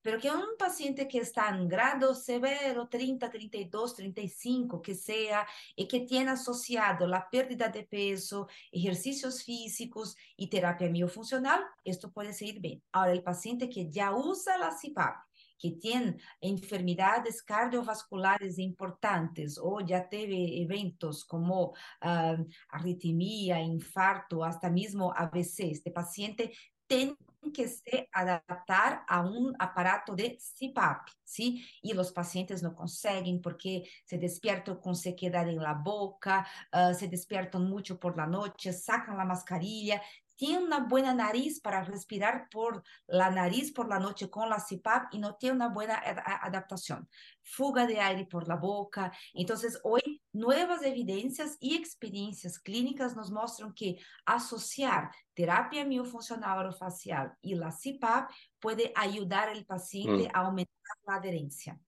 pero 0.01 0.19
que 0.19 0.31
un 0.31 0.57
paciente 0.57 1.05
que 1.05 1.19
está 1.19 1.49
en 1.49 1.67
grado 1.67 2.15
severo, 2.15 2.87
30, 2.87 3.29
32, 3.29 3.95
35, 3.95 4.81
que 4.81 4.95
sea, 4.95 5.45
y 5.75 5.85
que 5.85 5.99
tiene 5.99 6.31
asociado 6.31 7.05
la 7.07 7.29
pérdida 7.29 7.67
de 7.67 7.83
peso, 7.83 8.47
ejercicios 8.71 9.43
físicos 9.43 10.15
y 10.37 10.49
terapia 10.49 10.89
miofuncional, 10.89 11.61
esto 11.83 12.11
puede 12.11 12.31
seguir 12.31 12.61
bien. 12.61 12.81
Ahora, 12.93 13.11
el 13.11 13.21
paciente 13.21 13.69
que 13.69 13.89
ya 13.89 14.13
usa 14.15 14.57
la 14.57 14.71
CIPAP, 14.71 15.17
que 15.57 15.71
tienen 15.71 16.19
enfermedades 16.41 17.41
cardiovasculares 17.43 18.59
importantes 18.59 19.59
o 19.61 19.81
ya 19.81 20.07
teve 20.07 20.61
eventos 20.61 21.25
como 21.25 21.73
uh, 22.01 22.45
arritmia, 22.69 23.59
infarto, 23.59 24.43
hasta 24.43 24.69
mismo 24.69 25.13
ABC, 25.15 25.71
este 25.71 25.91
paciente 25.91 26.51
tiene 26.87 27.15
que 27.53 27.67
se 27.67 28.09
adaptar 28.11 29.03
a 29.07 29.21
un 29.21 29.55
aparato 29.59 30.15
de 30.15 30.37
CPAP, 30.37 31.07
¿sí? 31.23 31.65
Y 31.81 31.93
los 31.93 32.11
pacientes 32.11 32.61
no 32.61 32.75
consiguen 32.75 33.41
porque 33.41 33.83
se 34.05 34.17
despiertan 34.17 34.79
con 34.79 34.95
sequedad 34.95 35.47
en 35.47 35.61
la 35.61 35.73
boca, 35.73 36.45
uh, 36.73 36.93
se 36.93 37.07
despiertan 37.07 37.69
mucho 37.69 37.99
por 37.99 38.17
la 38.17 38.25
noche, 38.25 38.73
sacan 38.73 39.17
la 39.17 39.25
mascarilla, 39.25 40.01
tiene 40.37 40.63
una 40.63 40.79
buena 40.79 41.13
nariz 41.13 41.59
para 41.59 41.83
respirar 41.83 42.47
por 42.49 42.83
la 43.07 43.29
nariz 43.31 43.73
por 43.73 43.89
la 43.89 43.99
noche 43.99 44.29
con 44.29 44.49
la 44.49 44.63
CPAP 44.63 45.13
y 45.13 45.19
no 45.19 45.35
tiene 45.35 45.55
una 45.55 45.69
buena 45.69 46.01
adaptación. 46.41 47.09
Fuga 47.41 47.87
de 47.87 47.99
aire 47.99 48.25
por 48.25 48.47
la 48.47 48.55
boca. 48.55 49.11
Entonces, 49.33 49.79
hoy 49.83 50.21
nuevas 50.31 50.83
evidencias 50.83 51.57
y 51.59 51.75
experiencias 51.75 52.59
clínicas 52.59 53.15
nos 53.15 53.31
muestran 53.31 53.73
que 53.73 53.97
asociar 54.25 55.09
terapia 55.33 55.83
miofuncional 55.85 56.59
orofacial 56.59 57.33
y 57.41 57.55
la 57.55 57.71
CPAP 57.71 58.29
puede 58.59 58.93
ayudar 58.95 59.49
al 59.49 59.65
paciente 59.65 60.27
mm. 60.27 60.31
a 60.33 60.39
aumentar 60.41 60.97
la 61.05 61.15
adherencia. 61.15 61.79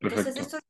Entonces, 0.00 0.36
esto 0.36 0.56
es 0.56 0.62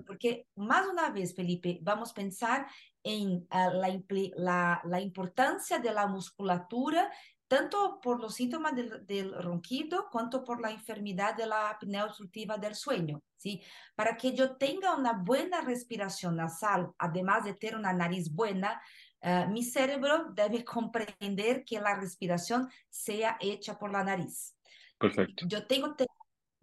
porque 0.00 0.46
más 0.56 0.86
una 0.86 1.10
vez, 1.10 1.34
Felipe, 1.34 1.78
vamos 1.82 2.12
a 2.12 2.14
pensar 2.14 2.66
en 3.02 3.46
uh, 3.50 3.70
la, 3.74 4.02
la, 4.36 4.80
la, 4.84 5.00
importancia 5.00 5.78
de 5.78 5.92
la 5.92 6.06
musculatura, 6.06 7.10
tanto 7.48 8.00
por 8.00 8.20
los 8.20 8.34
síntomas 8.34 8.74
del, 8.74 9.04
del, 9.06 9.34
ronquido, 9.42 10.08
cuanto 10.10 10.42
por 10.42 10.60
la 10.60 10.70
enfermedad 10.70 11.36
de 11.36 11.46
la 11.46 11.70
apnea 11.70 12.06
obstructiva 12.06 12.56
del 12.56 12.74
sueño, 12.74 13.22
¿sí? 13.36 13.62
Para 13.94 14.16
que 14.16 14.32
yo 14.32 14.56
tenga 14.56 14.96
una 14.96 15.12
buena 15.12 15.60
respiración 15.60 16.36
nasal, 16.36 16.92
además 16.98 17.44
de 17.44 17.54
tener 17.54 17.76
una 17.76 17.92
nariz 17.92 18.32
buena, 18.32 18.80
uh, 19.22 19.50
mi 19.50 19.62
cerebro 19.62 20.30
debe 20.32 20.64
comprender 20.64 21.64
que 21.64 21.80
la 21.80 21.94
respiración 21.94 22.70
sea 22.88 23.36
hecha 23.40 23.78
por 23.78 23.92
la 23.92 24.04
nariz. 24.04 24.56
Perfecto. 24.98 25.46
Yo 25.48 25.66
tengo 25.66 25.94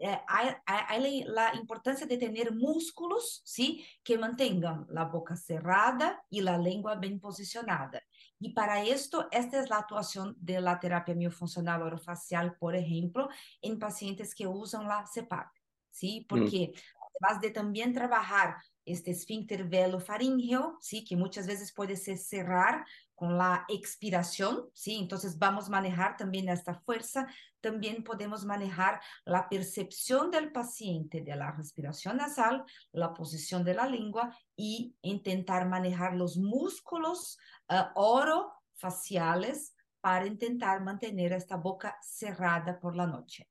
eh, 0.01 0.17
hay, 0.27 0.55
hay, 0.65 1.23
la 1.25 1.53
importancia 1.55 2.07
de 2.07 2.17
tener 2.17 2.55
músculos, 2.55 3.41
¿sí? 3.43 3.85
Que 4.01 4.17
mantengan 4.17 4.87
la 4.89 5.03
boca 5.03 5.35
cerrada 5.35 6.23
y 6.29 6.39
la 6.39 6.57
lengua 6.57 6.95
bien 6.95 7.19
posicionada. 7.19 8.01
Y 8.39 8.53
para 8.53 8.81
esto, 8.81 9.27
esta 9.29 9.59
es 9.59 9.69
la 9.69 9.79
actuación 9.79 10.37
de 10.39 10.61
la 10.61 10.79
terapia 10.79 11.15
miofuncional 11.15 11.81
orofacial, 11.81 12.55
por 12.55 12.77
ejemplo, 12.77 13.27
en 13.61 13.77
pacientes 13.77 14.33
que 14.33 14.47
usan 14.47 14.87
la 14.87 15.05
CEPAP, 15.05 15.47
¿sí? 15.91 16.21
Mm. 16.21 16.27
Porque 16.27 16.73
además 17.19 17.41
de 17.41 17.51
también 17.51 17.91
trabajar 17.93 18.55
este 18.85 19.11
esfínter 19.11 19.65
velo 19.65 19.99
faríngeo, 19.99 20.77
¿sí? 20.79 21.03
Que 21.03 21.17
muchas 21.17 21.45
veces 21.45 21.73
puede 21.73 21.97
ser 21.97 22.17
cerrar 22.17 22.85
con 23.15 23.37
la 23.37 23.65
expiración, 23.67 24.69
¿sí? 24.73 24.95
Entonces 24.95 25.37
vamos 25.37 25.67
a 25.67 25.71
manejar 25.71 26.15
también 26.15 26.47
esta 26.47 26.73
fuerza, 26.73 27.27
también 27.61 28.03
podemos 28.03 28.45
manejar 28.45 28.99
la 29.25 29.47
percepción 29.49 30.31
del 30.31 30.51
paciente 30.51 31.21
de 31.21 31.35
la 31.35 31.51
respiración 31.51 32.17
nasal, 32.17 32.63
la 32.91 33.13
posición 33.13 33.63
de 33.63 33.73
la 33.73 33.87
lengua 33.87 34.35
y 34.55 34.95
intentar 35.01 35.67
manejar 35.67 36.15
los 36.15 36.37
músculos 36.37 37.37
uh, 37.69 37.91
orofaciales 37.95 39.75
para 40.01 40.27
intentar 40.27 40.81
mantener 40.81 41.33
esta 41.33 41.57
boca 41.57 41.97
cerrada 42.01 42.79
por 42.79 42.95
la 42.95 43.05
noche. 43.05 43.47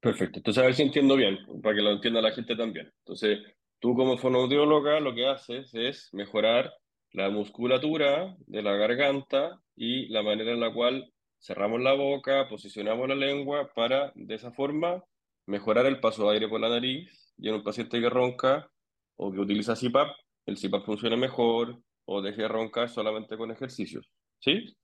Perfecto. 0.00 0.38
Entonces, 0.38 0.62
a 0.62 0.66
ver 0.66 0.74
si 0.74 0.82
entiendo 0.82 1.16
bien, 1.16 1.38
para 1.62 1.74
que 1.74 1.82
lo 1.82 1.92
entienda 1.92 2.20
la 2.20 2.32
gente 2.32 2.56
también. 2.56 2.92
Entonces, 2.98 3.38
tú 3.78 3.94
como 3.94 4.18
fonoaudióloga 4.18 5.00
lo 5.00 5.14
que 5.14 5.26
haces 5.26 5.70
es 5.74 6.08
mejorar 6.12 6.72
la 7.12 7.30
musculatura 7.30 8.36
de 8.46 8.62
la 8.62 8.72
garganta 8.72 9.60
y 9.76 10.08
la 10.08 10.22
manera 10.22 10.52
en 10.52 10.60
la 10.60 10.72
cual 10.72 11.13
cerramos 11.44 11.80
la 11.82 11.92
boca, 11.92 12.48
posicionamos 12.48 13.06
la 13.06 13.14
lengua 13.14 13.70
para, 13.74 14.12
de 14.14 14.34
esa 14.34 14.50
forma, 14.50 15.04
mejorar 15.46 15.84
el 15.84 16.00
paso 16.00 16.24
de 16.24 16.34
aire 16.34 16.48
por 16.48 16.58
la 16.58 16.70
nariz 16.70 17.34
y 17.36 17.48
en 17.48 17.56
un 17.56 17.62
paciente 17.62 18.00
que 18.00 18.08
ronca 18.08 18.70
o 19.16 19.30
que 19.30 19.40
utiliza 19.40 19.74
CPAP, 19.74 20.08
el 20.46 20.58
CPAP 20.58 20.86
funcione 20.86 21.16
mejor 21.18 21.82
o 22.06 22.22
deje 22.22 22.42
de 22.42 22.48
roncar 22.48 22.88
solamente 22.88 23.36
con 23.36 23.50
ejercicios. 23.50 24.10
¿Sí? 24.40 24.74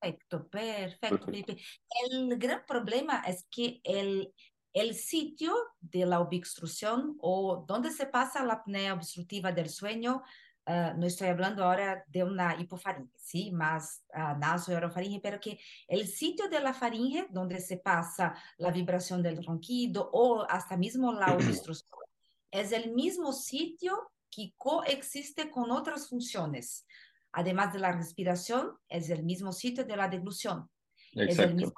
Perfecto, 0.00 0.48
perfecto, 0.48 1.26
Felipe. 1.26 1.56
El 2.10 2.38
gran 2.38 2.64
problema 2.66 3.22
es 3.26 3.46
que 3.48 3.80
el, 3.84 4.34
el 4.72 4.94
sitio 4.94 5.54
de 5.80 6.06
la 6.06 6.18
obstrucción 6.18 7.16
o 7.20 7.64
donde 7.68 7.90
se 7.90 8.06
pasa 8.06 8.44
la 8.44 8.54
apnea 8.54 8.94
obstructiva 8.94 9.52
del 9.52 9.68
sueño, 9.68 10.22
uh, 10.66 10.98
no 10.98 11.06
estoy 11.06 11.28
hablando 11.28 11.64
ahora 11.64 12.04
de 12.06 12.24
una 12.24 12.60
hipofaringe, 12.60 13.12
¿sí? 13.16 13.50
Más 13.52 14.04
uh, 14.14 14.38
naso 14.38 14.72
y 14.72 14.74
orofaringe, 14.74 15.20
pero 15.22 15.40
que 15.40 15.58
el 15.88 16.06
sitio 16.06 16.48
de 16.48 16.60
la 16.60 16.74
faringe 16.74 17.26
donde 17.30 17.60
se 17.60 17.78
pasa 17.78 18.34
la 18.58 18.70
vibración 18.70 19.22
del 19.22 19.44
ronquido 19.44 20.10
o 20.12 20.46
hasta 20.48 20.76
mismo 20.76 21.12
la 21.12 21.26
obstrucción 21.34 22.00
es 22.50 22.72
el 22.72 22.92
mismo 22.92 23.32
sitio 23.32 24.10
que 24.30 24.52
coexiste 24.56 25.50
con 25.50 25.70
otras 25.70 26.08
funciones 26.08 26.86
además 27.34 27.72
de 27.72 27.80
la 27.80 27.92
respiración, 27.92 28.78
es 28.88 29.10
el 29.10 29.24
mismo 29.24 29.52
sitio 29.52 29.84
de 29.84 29.96
la 29.96 30.08
deglución. 30.08 30.70
Es 31.12 31.38
el 31.38 31.54
mismo 31.54 31.74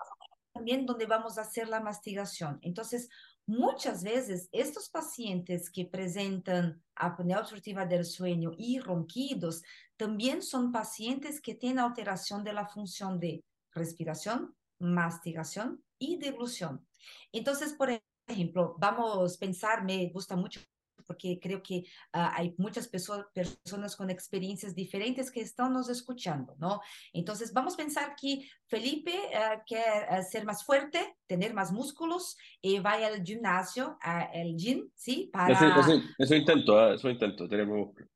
también 0.53 0.87
donde 0.87 1.07
vamos 1.07 1.37
a 1.37 1.43
hacer 1.43 1.69
la 1.69 1.81
mastigación. 1.81 2.59
Entonces, 2.63 3.09
muchas 3.47 4.03
veces 4.03 4.49
estos 4.53 4.89
pacientes 4.89 5.71
que 5.71 5.85
presentan 5.85 6.83
apnea 6.95 7.41
obstructiva 7.41 7.87
del 7.87 8.05
sueño 8.05 8.53
y 8.57 8.81
ronquidos 8.81 9.63
también 9.97 10.43
son 10.43 10.73
pacientes 10.73 11.41
que 11.41 11.55
tienen 11.55 11.79
alteración 11.79 12.45
de 12.45 12.53
la 12.53 12.67
función 12.67 13.19
de 13.19 13.45
respiración, 13.73 14.55
mastigación 14.79 15.83
y 15.99 16.19
deglución. 16.19 16.87
Entonces, 17.33 17.73
por 17.73 17.91
ejemplo, 18.27 18.75
vamos 18.79 19.37
a 19.37 19.39
pensar, 19.39 19.85
me 19.85 20.11
gusta 20.11 20.37
mucho 20.37 20.61
porque 21.07 21.39
creo 21.41 21.63
que 21.63 21.85
uh, 22.15 22.31
hay 22.33 22.55
muchas 22.59 22.89
personas 22.89 23.97
con 23.97 24.11
experiencias 24.11 24.75
diferentes 24.75 25.31
que 25.31 25.41
están 25.41 25.73
nos 25.73 25.89
escuchando, 25.89 26.57
¿no? 26.59 26.81
Entonces, 27.13 27.53
vamos 27.53 27.75
a 27.75 27.79
pensar 27.79 28.15
que 28.17 28.49
Felipe 28.67 29.13
uh, 29.13 29.63
quiere 29.67 30.07
uh, 30.11 30.23
ser 30.23 30.45
más 30.45 30.65
fuerte, 30.65 31.17
tener 31.27 31.55
más 31.55 31.73
músculos 31.73 32.37
y 32.61 32.79
va 32.79 32.93
al 32.93 33.23
gimnasio, 33.23 33.99
al 34.01 34.57
gym, 34.57 34.91
¿sí? 34.95 35.31
Para... 35.33 35.55
Eso, 35.55 35.93
eso, 35.93 36.03
eso 36.19 36.35
intento, 36.35 36.93
eso 36.93 37.11
intento, 37.11 37.49
tener 37.49 37.67
músculos. 37.67 38.09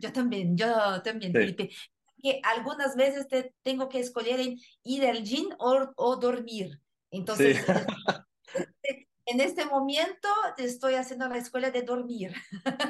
yo 0.00 0.12
también, 0.12 0.56
yo 0.56 1.02
también, 1.02 1.32
sí. 1.32 1.38
Felipe 1.38 1.70
que 2.22 2.40
algunas 2.42 2.96
veces 2.96 3.28
te 3.28 3.54
tengo 3.62 3.88
que 3.88 4.00
escoger 4.00 4.40
en 4.40 4.58
ir 4.84 5.06
al 5.06 5.22
gym 5.22 5.48
o, 5.58 5.92
o 5.96 6.16
dormir. 6.16 6.80
Entonces, 7.10 7.64
sí. 7.64 7.72
en 9.26 9.40
este 9.40 9.66
momento 9.66 10.28
estoy 10.56 10.94
haciendo 10.94 11.28
la 11.28 11.38
escuela 11.38 11.70
de 11.70 11.82
dormir. 11.82 12.32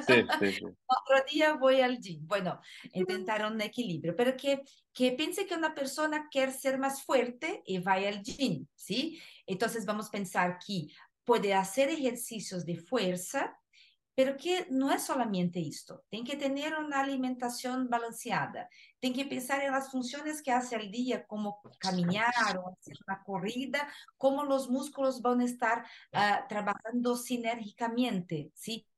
Sí, 0.07 0.23
sí, 0.38 0.52
sí. 0.52 0.64
Otro 0.87 1.25
día 1.33 1.55
voy 1.55 1.81
al 1.81 1.99
gym. 1.99 2.26
Bueno, 2.26 2.61
intentar 2.93 3.45
un 3.50 3.61
equilibrio, 3.61 4.14
pero 4.14 4.37
que, 4.37 4.62
que 4.93 5.12
piense 5.12 5.47
que 5.47 5.55
una 5.55 5.75
persona 5.75 6.28
quiere 6.31 6.52
ser 6.52 6.78
más 6.78 7.02
fuerte 7.02 7.62
y 7.64 7.78
vaya 7.78 8.09
al 8.09 8.23
gym, 8.23 8.66
¿sí? 8.75 9.21
Entonces 9.47 9.87
vamos 9.87 10.09
a 10.09 10.11
pensar 10.11 10.59
que 10.64 10.88
puede 11.25 11.55
hacer 11.55 11.88
ejercicios 11.88 12.64
de 12.64 12.76
fuerza, 12.76 13.59
pero 14.17 14.39
que 14.39 14.67
no 14.71 14.91
es 14.91 15.03
solamente 15.03 15.61
esto. 15.61 16.03
Tiene 16.09 16.27
que 16.27 16.39
tener 16.39 16.75
una 16.75 17.01
alimentación 17.01 17.91
balanceada. 17.91 18.67
Tiene 18.99 19.15
que 19.15 19.27
pensar 19.27 19.63
en 19.63 19.73
las 19.73 19.91
funciones 19.91 20.43
que 20.43 20.51
hace 20.51 20.75
al 20.75 20.91
día, 20.91 21.27
como 21.27 21.61
caminar 21.79 22.33
o 22.57 22.71
hacer 22.71 22.97
una 23.07 23.23
corrida, 23.23 23.87
cómo 24.17 24.43
los 24.45 24.71
músculos 24.71 25.21
van 25.21 25.43
a 25.43 25.45
estar 25.45 25.85
uh, 26.15 26.49
trabajando 26.49 27.15
sinérgicamente, 27.15 28.51
¿sí? 28.55 28.89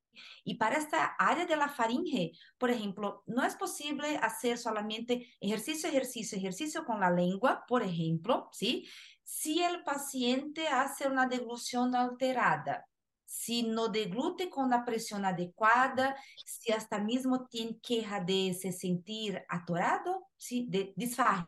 Y 0.44 0.54
para 0.54 0.76
esta 0.76 1.04
área 1.18 1.46
de 1.46 1.56
la 1.56 1.68
faringe, 1.68 2.32
por 2.56 2.70
ejemplo, 2.70 3.24
no 3.26 3.44
es 3.44 3.56
posible 3.56 4.18
hacer 4.18 4.56
solamente 4.56 5.28
ejercicio, 5.40 5.88
ejercicio, 5.88 6.38
ejercicio 6.38 6.84
con 6.84 7.00
la 7.00 7.10
lengua, 7.10 7.64
por 7.66 7.82
ejemplo, 7.82 8.48
¿sí? 8.52 8.88
Si 9.24 9.62
el 9.64 9.82
paciente 9.82 10.68
hace 10.68 11.08
una 11.08 11.26
deglución 11.26 11.96
alterada, 11.96 12.86
si 13.28 13.62
no 13.62 13.88
deglute 13.88 14.48
con 14.48 14.70
la 14.70 14.86
presión 14.86 15.26
adecuada, 15.26 16.16
si 16.46 16.72
hasta 16.72 16.98
mismo 16.98 17.46
tiene 17.46 17.78
queja 17.78 18.20
de 18.20 18.56
se 18.58 18.72
sentir 18.72 19.44
atorado, 19.50 20.26
¿sí? 20.38 20.64
de 20.66 20.94
disfagia. 20.96 21.46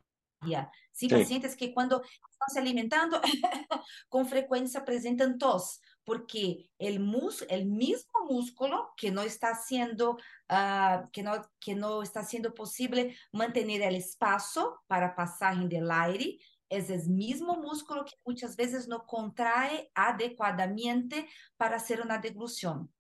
¿sí? 0.92 1.08
sí. 1.08 1.08
Pacientes 1.08 1.56
que 1.56 1.72
cuando 1.72 2.02
están 2.02 2.50
se 2.52 2.58
alimentando 2.60 3.22
con 4.10 4.28
frecuencia 4.28 4.84
presentan 4.84 5.38
tos, 5.38 5.80
porque 6.04 6.68
el, 6.78 7.00
mus 7.00 7.46
el 7.48 7.64
mismo 7.64 8.26
músculo 8.28 8.92
que 8.94 9.10
no 9.10 9.22
está 9.22 9.48
haciendo, 9.48 10.18
uh, 10.50 11.08
que, 11.10 11.22
no, 11.22 11.50
que 11.58 11.74
no 11.74 12.02
está 12.02 12.24
siendo 12.24 12.52
posible 12.52 13.16
mantener 13.32 13.80
el 13.80 13.96
espacio 13.96 14.82
para 14.86 15.16
pasaje 15.16 15.66
del 15.66 15.90
aire, 15.90 16.38
es 16.70 16.88
el 16.88 17.09
mismo 17.11 17.56
músculo 17.56 18.04
que 18.04 18.14
muchas 18.24 18.56
veces 18.56 18.88
no 18.88 19.04
contrae 19.04 19.90
adecuadamente 19.94 21.28
para 21.56 21.76
hacer 21.76 22.00
una 22.00 22.18
deglución. 22.18 22.90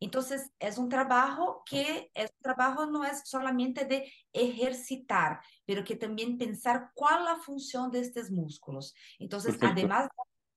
Entonces, 0.00 0.50
es 0.58 0.78
un 0.78 0.88
trabajo 0.88 1.62
que 1.64 2.10
es 2.14 2.30
un 2.30 2.42
trabajo 2.42 2.86
no 2.86 3.04
es 3.04 3.22
solamente 3.28 3.84
de 3.84 4.10
ejercitar, 4.32 5.40
pero 5.64 5.84
que 5.84 5.96
también 5.96 6.38
pensar 6.38 6.90
cuál 6.94 7.20
es 7.20 7.24
la 7.24 7.36
función 7.36 7.90
de 7.90 8.00
estos 8.00 8.30
músculos. 8.30 8.94
Entonces, 9.18 9.52
Perfecto. 9.52 9.80
además 9.80 10.08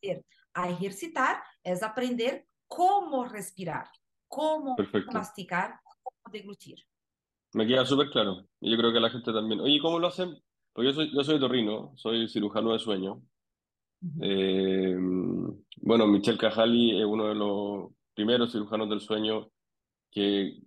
de 0.01 0.11
aprender 0.11 0.25
a 0.53 0.69
ejercitar, 0.69 1.43
es 1.63 1.83
aprender 1.83 2.47
cómo 2.67 3.25
respirar, 3.25 3.89
cómo 4.27 4.75
Perfecto. 4.75 5.11
masticar, 5.11 5.79
cómo 5.83 6.31
deglutir. 6.31 6.79
Me 7.53 7.65
queda 7.65 7.85
súper 7.85 8.09
claro. 8.09 8.47
Yo 8.59 8.77
creo 8.77 8.91
que 8.91 8.99
la 8.99 9.09
gente 9.09 9.31
también. 9.31 9.61
Oye, 9.61 9.79
¿cómo 9.81 9.99
lo 9.99 10.07
hacen? 10.07 10.41
Pues 10.75 10.87
yo 10.87 10.93
soy, 10.93 11.09
yo 11.15 11.23
soy 11.23 11.39
torrino, 11.39 11.93
soy 11.95 12.27
cirujano 12.27 12.73
de 12.73 12.79
sueño. 12.79 13.21
Eh, 14.21 14.93
bueno, 15.77 16.05
Michel 16.05 16.37
Cajali 16.37 16.99
es 16.99 17.05
uno 17.05 17.29
de 17.29 17.35
los 17.35 17.91
primeros 18.13 18.51
cirujanos 18.51 18.89
del 18.89 18.99
sueño 18.99 19.51
que 20.11 20.57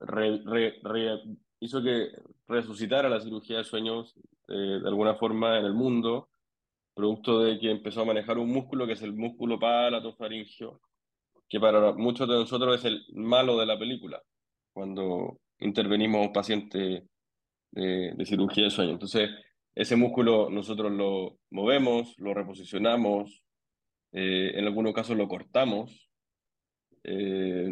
re, 0.00 0.42
re, 0.44 0.80
re, 0.82 1.22
hizo 1.60 1.80
que 1.80 2.08
resucitara 2.48 3.08
la 3.08 3.20
cirugía 3.20 3.58
de 3.58 3.64
sueños 3.64 4.16
eh, 4.48 4.80
de 4.82 4.88
alguna 4.88 5.14
forma 5.14 5.60
en 5.60 5.64
el 5.64 5.74
mundo, 5.74 6.28
producto 6.92 7.38
de 7.44 7.60
que 7.60 7.70
empezó 7.70 8.00
a 8.00 8.06
manejar 8.06 8.38
un 8.38 8.50
músculo 8.50 8.84
que 8.84 8.94
es 8.94 9.02
el 9.02 9.12
músculo 9.12 9.60
palatofaringio, 9.60 10.80
que 11.48 11.60
para 11.60 11.92
muchos 11.92 12.26
de 12.28 12.34
nosotros 12.34 12.80
es 12.80 12.84
el 12.84 13.06
malo 13.14 13.56
de 13.58 13.66
la 13.66 13.78
película, 13.78 14.20
cuando 14.72 15.38
intervenimos 15.60 16.30
pacientes 16.34 17.04
de, 17.76 18.12
de, 18.16 18.26
cirugía 18.26 18.64
de 18.64 18.70
sueño. 18.70 18.92
Entonces, 18.92 19.30
ese 19.74 19.94
músculo 19.94 20.50
nosotros 20.50 20.90
lo 20.90 21.38
movemos, 21.50 22.14
lo 22.18 22.34
reposicionamos, 22.34 23.44
eh, 24.12 24.52
en 24.54 24.64
algunos 24.64 24.94
casos 24.94 25.16
lo 25.16 25.28
cortamos. 25.28 26.10
Eh, 27.04 27.68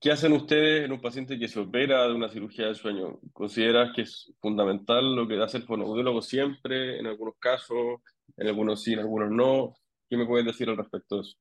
¿Qué 0.00 0.10
hacen 0.10 0.32
ustedes 0.32 0.84
en 0.84 0.92
un 0.92 1.00
paciente 1.00 1.38
que 1.38 1.48
se 1.48 1.60
opera 1.60 2.06
de 2.08 2.14
una 2.14 2.28
cirugía 2.28 2.66
de 2.66 2.74
sueño? 2.74 3.20
¿Consideras 3.32 3.92
que 3.94 4.02
es 4.02 4.32
fundamental 4.40 5.14
lo 5.14 5.28
que 5.28 5.40
hace 5.42 5.58
el 5.58 5.64
fonoaudiólogo 5.64 6.22
siempre, 6.22 6.98
en 6.98 7.06
algunos 7.06 7.34
casos, 7.38 8.00
en 8.36 8.48
algunos 8.48 8.82
sí, 8.82 8.94
en 8.94 9.00
algunos 9.00 9.30
no? 9.30 9.74
¿Qué 10.08 10.16
me 10.16 10.26
puedes 10.26 10.46
decir 10.46 10.68
al 10.68 10.76
respecto 10.76 11.16
de 11.16 11.22
eso? 11.22 11.36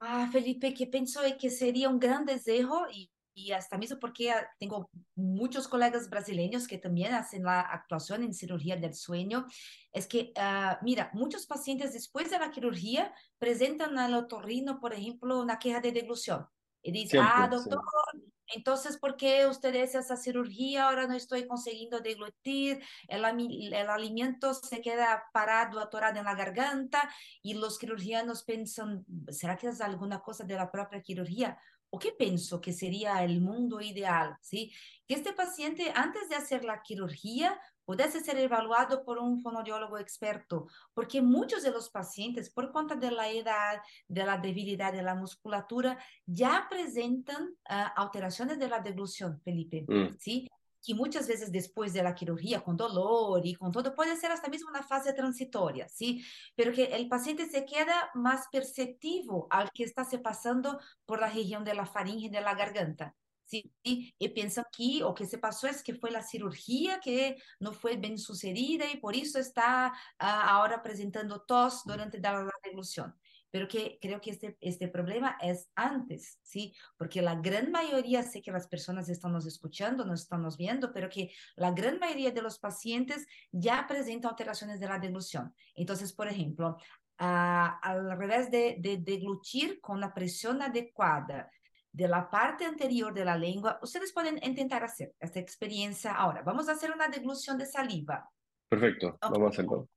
Ah, 0.00 0.28
Felipe, 0.32 0.74
que 0.74 0.88
pienso 0.88 1.20
que 1.40 1.50
sería 1.50 1.88
un 1.88 2.00
gran 2.00 2.24
deseo 2.24 2.86
y 2.92 3.08
y 3.34 3.52
hasta 3.52 3.78
mismo 3.78 3.98
porque 3.98 4.32
tengo 4.58 4.90
muchos 5.14 5.68
colegas 5.68 6.08
brasileños 6.10 6.66
que 6.66 6.78
también 6.78 7.14
hacen 7.14 7.44
la 7.44 7.60
actuación 7.60 8.22
en 8.22 8.34
cirugía 8.34 8.76
del 8.76 8.94
sueño, 8.94 9.46
es 9.92 10.06
que, 10.06 10.32
uh, 10.36 10.82
mira, 10.82 11.10
muchos 11.14 11.46
pacientes 11.46 11.92
después 11.92 12.30
de 12.30 12.38
la 12.38 12.52
cirugía 12.52 13.14
presentan 13.38 13.98
al 13.98 14.14
otorrino, 14.14 14.80
por 14.80 14.94
ejemplo, 14.94 15.40
una 15.40 15.58
queja 15.58 15.80
de 15.80 15.92
deglución. 15.92 16.46
Y 16.82 16.90
dicen, 16.90 17.20
Siempre, 17.20 17.32
ah, 17.32 17.48
doctor, 17.48 17.80
sí. 18.12 18.32
entonces, 18.56 18.98
¿por 18.98 19.16
qué 19.16 19.46
usted 19.46 19.74
hace 19.80 19.98
esa 19.98 20.16
cirugía? 20.16 20.88
Ahora 20.88 21.06
no 21.06 21.14
estoy 21.14 21.46
consiguiendo 21.46 22.00
deglutir, 22.00 22.82
el, 23.06 23.24
el 23.24 23.88
alimento 23.88 24.52
se 24.52 24.80
queda 24.80 25.24
parado, 25.32 25.78
atorado 25.78 26.18
en 26.18 26.24
la 26.24 26.34
garganta, 26.34 27.08
y 27.40 27.54
los 27.54 27.78
cirurgianos 27.78 28.42
piensan, 28.42 29.04
¿será 29.28 29.56
que 29.56 29.68
es 29.68 29.80
alguna 29.80 30.20
cosa 30.20 30.42
de 30.42 30.56
la 30.56 30.72
propia 30.72 31.00
cirugía? 31.04 31.56
O 31.94 31.98
qué 31.98 32.10
pienso 32.12 32.60
que 32.60 32.72
sería 32.72 33.22
el 33.22 33.42
mundo 33.42 33.80
ideal, 33.82 34.36
¿sí? 34.40 34.72
Que 35.06 35.14
este 35.14 35.34
paciente, 35.34 35.92
antes 35.94 36.28
de 36.30 36.36
hacer 36.36 36.64
la 36.64 36.82
cirugía, 36.82 37.60
pudesse 37.84 38.20
ser 38.20 38.38
evaluado 38.38 39.04
por 39.04 39.18
un 39.18 39.42
fonoaudiólogo 39.42 39.98
experto, 39.98 40.68
porque 40.94 41.20
muchos 41.20 41.62
de 41.62 41.70
los 41.70 41.90
pacientes, 41.90 42.48
por 42.48 42.72
cuenta 42.72 42.94
de 42.94 43.10
la 43.10 43.28
edad, 43.28 43.82
de 44.08 44.24
la 44.24 44.38
debilidad 44.38 44.92
de 44.92 45.02
la 45.02 45.14
musculatura, 45.14 45.98
ya 46.24 46.66
presentan 46.70 47.48
uh, 47.48 47.92
alteraciones 47.96 48.58
de 48.58 48.68
la 48.68 48.80
deglución, 48.80 49.38
Felipe, 49.40 49.84
Mm. 49.86 50.16
¿sí? 50.18 50.48
Que 50.82 50.94
muchas 50.94 51.28
veces 51.28 51.52
después 51.52 51.92
de 51.92 52.02
la 52.02 52.16
cirugía, 52.16 52.62
con 52.62 52.76
dolor 52.76 53.46
y 53.46 53.54
con 53.54 53.70
todo, 53.72 53.94
puede 53.94 54.16
ser 54.16 54.32
hasta 54.32 54.48
mismo 54.48 54.68
una 54.70 54.82
fase 54.82 55.12
transitoria, 55.12 55.88
¿sí? 55.88 56.24
Pero 56.56 56.72
que 56.72 56.84
el 56.84 57.08
paciente 57.08 57.48
se 57.48 57.64
queda 57.64 58.10
más 58.14 58.48
perceptivo 58.50 59.46
al 59.50 59.70
que 59.72 59.84
está 59.84 60.04
se 60.04 60.18
pasando 60.18 60.80
por 61.06 61.20
la 61.20 61.28
región 61.28 61.64
de 61.64 61.74
la 61.74 61.86
faringe 61.86 62.30
de 62.30 62.40
la 62.40 62.54
garganta. 62.54 63.14
¿sí? 63.44 63.72
Y 63.82 64.28
piensan 64.30 64.64
que 64.76 65.04
o 65.04 65.14
que 65.14 65.26
se 65.26 65.38
pasó 65.38 65.66
es 65.66 65.82
que 65.82 65.94
fue 65.94 66.10
la 66.10 66.22
cirugía 66.22 67.00
que 67.00 67.36
no 67.60 67.72
fue 67.72 67.96
bien 67.96 68.18
sucedida 68.18 68.90
y 68.90 68.96
por 68.96 69.14
eso 69.14 69.38
está 69.38 69.92
uh, 70.20 70.24
ahora 70.24 70.82
presentando 70.82 71.42
tos 71.42 71.82
durante 71.84 72.18
la, 72.18 72.44
la 72.44 72.52
deglución 72.64 73.14
pero 73.52 73.68
que 73.68 73.98
creo 74.00 74.20
que 74.20 74.30
este, 74.30 74.56
este 74.60 74.88
problema 74.88 75.36
es 75.40 75.70
antes, 75.76 76.40
¿sí? 76.42 76.74
Porque 76.96 77.20
la 77.20 77.36
gran 77.36 77.70
mayoría, 77.70 78.22
sé 78.22 78.40
que 78.40 78.50
las 78.50 78.66
personas 78.66 79.10
están 79.10 79.32
nos 79.32 79.46
escuchando, 79.46 80.06
nos 80.06 80.22
están 80.22 80.42
nos 80.42 80.56
viendo, 80.56 80.90
pero 80.92 81.10
que 81.10 81.30
la 81.56 81.70
gran 81.70 81.98
mayoría 81.98 82.30
de 82.30 82.40
los 82.40 82.58
pacientes 82.58 83.26
ya 83.52 83.86
presentan 83.86 84.30
alteraciones 84.30 84.80
de 84.80 84.88
la 84.88 84.98
deglución. 84.98 85.54
Entonces, 85.74 86.14
por 86.14 86.28
ejemplo, 86.28 86.78
uh, 87.20 87.76
al 87.82 88.16
revés 88.18 88.50
de, 88.50 88.76
de 88.80 88.96
deglutir 88.96 89.80
con 89.82 90.00
la 90.00 90.14
presión 90.14 90.62
adecuada, 90.62 91.50
de 91.92 92.08
la 92.08 92.30
parte 92.30 92.64
anterior 92.64 93.12
de 93.12 93.26
la 93.26 93.36
lengua, 93.36 93.78
ustedes 93.82 94.14
pueden 94.14 94.42
intentar 94.42 94.82
hacer 94.82 95.12
esta 95.20 95.40
experiencia 95.40 96.12
ahora. 96.12 96.42
Vamos 96.42 96.70
a 96.70 96.72
hacer 96.72 96.90
una 96.90 97.08
deglución 97.08 97.58
de 97.58 97.66
saliva. 97.66 98.30
Perfecto, 98.66 99.08
okay. 99.08 99.28
vamos 99.30 99.48
a 99.48 99.50
hacerlo. 99.50 99.88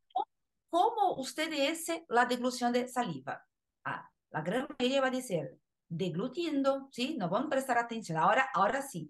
¿Cómo 0.70 1.16
usted 1.16 1.50
dice 1.50 2.06
la 2.10 2.26
deglución 2.26 2.74
de 2.74 2.88
saliva? 2.88 3.46
Ah, 3.84 4.10
la 4.32 4.42
gran 4.42 4.68
mayoría 4.78 5.02
va 5.02 5.08
a 5.08 5.12
decir 5.12 5.60
deglutiendo, 5.88 6.90
¿sí? 6.92 7.16
No 7.18 7.30
van 7.30 7.46
a 7.46 7.50
prestar 7.50 7.78
atención. 7.78 8.18
Ahora, 8.18 8.50
ahora 8.54 8.82
sí. 8.82 9.10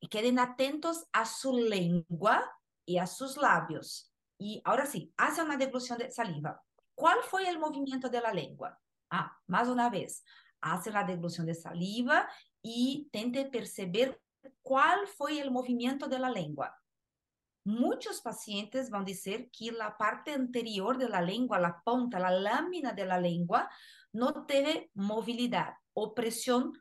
Y 0.00 0.08
queden 0.08 0.38
atentos 0.38 1.06
a 1.12 1.24
su 1.24 1.56
lengua 1.56 2.50
y 2.84 2.98
a 2.98 3.06
sus 3.06 3.36
labios. 3.36 4.12
Y 4.38 4.60
ahora 4.64 4.86
sí, 4.86 5.12
hace 5.16 5.42
una 5.42 5.56
deglución 5.56 5.98
de 5.98 6.10
saliva. 6.10 6.62
¿Cuál 6.94 7.18
fue 7.22 7.48
el 7.48 7.58
movimiento 7.58 8.08
de 8.08 8.20
la 8.20 8.32
lengua? 8.32 8.78
Ah, 9.10 9.36
más 9.46 9.68
una 9.68 9.90
vez. 9.90 10.24
Hace 10.60 10.90
la 10.90 11.04
deglución 11.04 11.46
de 11.46 11.54
saliva 11.54 12.28
y 12.62 13.08
tente 13.12 13.44
perceber 13.44 14.20
cuál 14.62 15.06
fue 15.06 15.40
el 15.40 15.50
movimiento 15.50 16.08
de 16.08 16.18
la 16.18 16.30
lengua. 16.30 16.74
Muchos 17.64 18.20
pacientes 18.20 18.90
van 18.90 19.02
a 19.02 19.06
decir 19.06 19.50
que 19.50 19.72
la 19.72 19.96
parte 19.96 20.32
anterior 20.32 20.98
de 20.98 21.08
la 21.08 21.22
lengua, 21.22 21.58
la 21.58 21.80
punta, 21.82 22.18
la 22.18 22.30
lámina 22.30 22.92
de 22.92 23.06
la 23.06 23.18
lengua, 23.18 23.70
no 24.12 24.44
tiene 24.44 24.90
movilidad 24.94 25.74
o 25.94 26.14
presión 26.14 26.72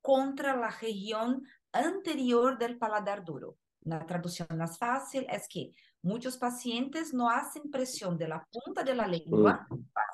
contra 0.00 0.56
la 0.56 0.70
región 0.70 1.46
anterior 1.70 2.58
del 2.58 2.76
paladar 2.76 3.24
duro. 3.24 3.56
La 3.82 4.04
traducción 4.04 4.48
más 4.56 4.78
fácil 4.78 5.26
es 5.30 5.46
que 5.48 5.72
muchos 6.02 6.36
pacientes 6.38 7.14
no 7.14 7.30
hacen 7.30 7.70
presión 7.70 8.18
de 8.18 8.28
la 8.28 8.44
punta 8.50 8.82
de 8.82 8.94
la 8.96 9.06
lengua 9.06 9.66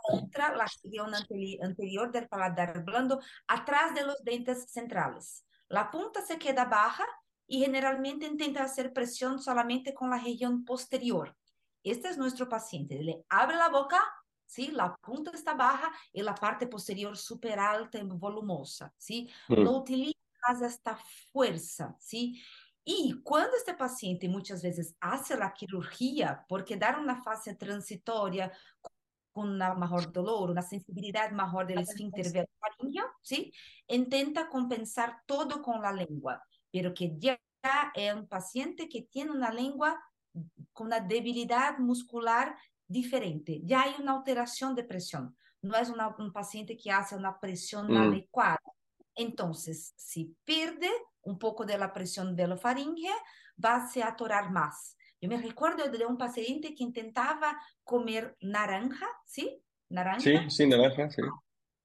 contra 0.02 0.54
la 0.54 0.66
región 0.82 1.10
anterior 1.14 2.12
del 2.12 2.28
paladar 2.28 2.84
blando, 2.84 3.20
atrás 3.46 3.94
de 3.94 4.04
los 4.04 4.22
dientes 4.22 4.70
centrales. 4.70 5.44
La 5.68 5.90
punta 5.90 6.20
se 6.20 6.38
queda 6.38 6.66
baja 6.66 7.04
y 7.48 7.60
generalmente 7.60 8.26
intenta 8.26 8.62
hacer 8.62 8.92
presión 8.92 9.40
solamente 9.40 9.94
con 9.94 10.10
la 10.10 10.18
región 10.18 10.64
posterior. 10.64 11.34
Este 11.82 12.08
es 12.08 12.18
nuestro 12.18 12.48
paciente. 12.48 13.02
Le 13.02 13.24
abre 13.30 13.56
la 13.56 13.70
boca, 13.70 13.98
¿sí? 14.46 14.70
La 14.70 14.94
punta 14.96 15.30
está 15.32 15.54
baja 15.54 15.90
y 16.12 16.22
la 16.22 16.34
parte 16.34 16.66
posterior 16.66 17.16
súper 17.16 17.58
alta 17.58 17.98
y 17.98 18.02
volumosa, 18.02 18.92
¿sí? 18.98 19.30
Mm. 19.48 19.62
No 19.62 19.78
utiliza 19.78 20.14
esta 20.62 20.98
fuerza, 21.32 21.96
¿sí? 21.98 22.40
Y 22.84 23.20
cuando 23.22 23.56
este 23.56 23.74
paciente 23.74 24.28
muchas 24.28 24.62
veces 24.62 24.94
hace 25.00 25.36
la 25.36 25.54
cirugía, 25.56 26.44
porque 26.48 26.76
dar 26.76 26.98
una 26.98 27.22
fase 27.22 27.54
transitoria 27.54 28.52
con 29.32 29.48
una 29.50 29.74
mejor 29.74 30.12
dolor, 30.12 30.50
una 30.50 30.62
sensibilidad 30.62 31.30
mejor 31.30 31.66
del 31.66 31.80
esfínter 31.80 32.46
faríngeo, 32.58 33.06
¿sí? 33.22 33.52
Intenta 33.86 34.48
compensar 34.48 35.22
todo 35.26 35.62
con 35.62 35.80
la 35.80 35.92
lengua 35.92 36.42
pero 36.72 36.92
que 36.94 37.14
ya 37.18 37.40
es 37.94 38.14
un 38.14 38.28
paciente 38.28 38.88
que 38.88 39.02
tiene 39.02 39.30
una 39.32 39.50
lengua 39.50 40.00
con 40.72 40.86
una 40.88 41.00
debilidad 41.00 41.78
muscular 41.78 42.56
diferente, 42.86 43.60
ya 43.64 43.82
hay 43.82 43.94
una 43.98 44.12
alteración 44.16 44.74
de 44.74 44.84
presión, 44.84 45.36
no 45.62 45.76
es 45.76 45.88
una, 45.90 46.14
un 46.18 46.32
paciente 46.32 46.76
que 46.76 46.90
hace 46.90 47.16
una 47.16 47.38
presión 47.38 47.88
Mm. 47.90 47.96
adecuada. 47.96 48.60
Entonces, 49.14 49.92
si 49.96 50.36
pierde 50.44 50.88
un 51.22 51.38
poco 51.38 51.64
de 51.64 51.76
la 51.76 51.92
presión 51.92 52.36
velofaringea, 52.36 53.14
va 53.62 53.76
a 53.76 53.88
se 53.88 54.02
atorar 54.02 54.50
más. 54.52 54.96
Yo 55.20 55.28
me 55.28 55.36
recuerdo 55.36 55.88
de 55.90 56.06
un 56.06 56.16
paciente 56.16 56.74
que 56.74 56.84
intentaba 56.84 57.60
comer 57.82 58.36
naranja, 58.40 59.06
¿sí? 59.26 59.60
Naranja 59.90 60.20
Sí, 60.20 60.36
sí, 60.50 60.66
naranja, 60.68 61.10
sí. 61.10 61.22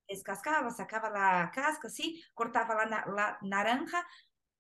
descascaba, 0.07 0.69
sacaba 0.69 1.09
la 1.09 1.51
casca, 1.51 1.89
sí, 1.89 2.23
cortaba 2.35 2.85
la, 2.85 3.05
la 3.07 3.37
naranja, 3.41 4.05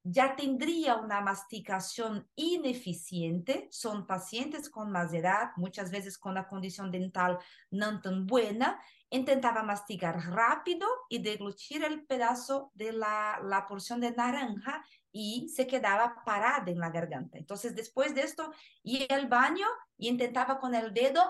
ya 0.03 0.35
tendría 0.35 0.95
una 0.97 1.21
masticación 1.21 2.27
ineficiente. 2.35 3.67
Son 3.71 4.05
pacientes 4.05 4.69
con 4.69 4.91
más 4.91 5.13
edad, 5.13 5.51
muchas 5.55 5.91
veces 5.91 6.17
con 6.17 6.33
una 6.33 6.47
condición 6.47 6.91
dental 6.91 7.39
no 7.71 8.01
tan 8.01 8.27
buena. 8.27 8.81
Intentaba 9.09 9.63
masticar 9.63 10.17
rápido 10.29 10.87
y 11.07 11.19
deglutir 11.19 11.83
el 11.83 12.03
pedazo 12.05 12.71
de 12.73 12.91
la, 12.91 13.39
la 13.43 13.65
porción 13.67 14.01
de 14.01 14.11
naranja 14.11 14.83
y 15.11 15.47
se 15.49 15.67
quedaba 15.67 16.23
parada 16.25 16.69
en 16.69 16.79
la 16.79 16.89
garganta. 16.89 17.37
Entonces, 17.37 17.75
después 17.75 18.13
de 18.15 18.23
esto, 18.23 18.51
iba 18.81 19.15
al 19.15 19.27
baño 19.27 19.67
y 19.97 20.09
intentaba 20.09 20.59
con 20.59 20.75
el 20.75 20.93
dedo 20.93 21.21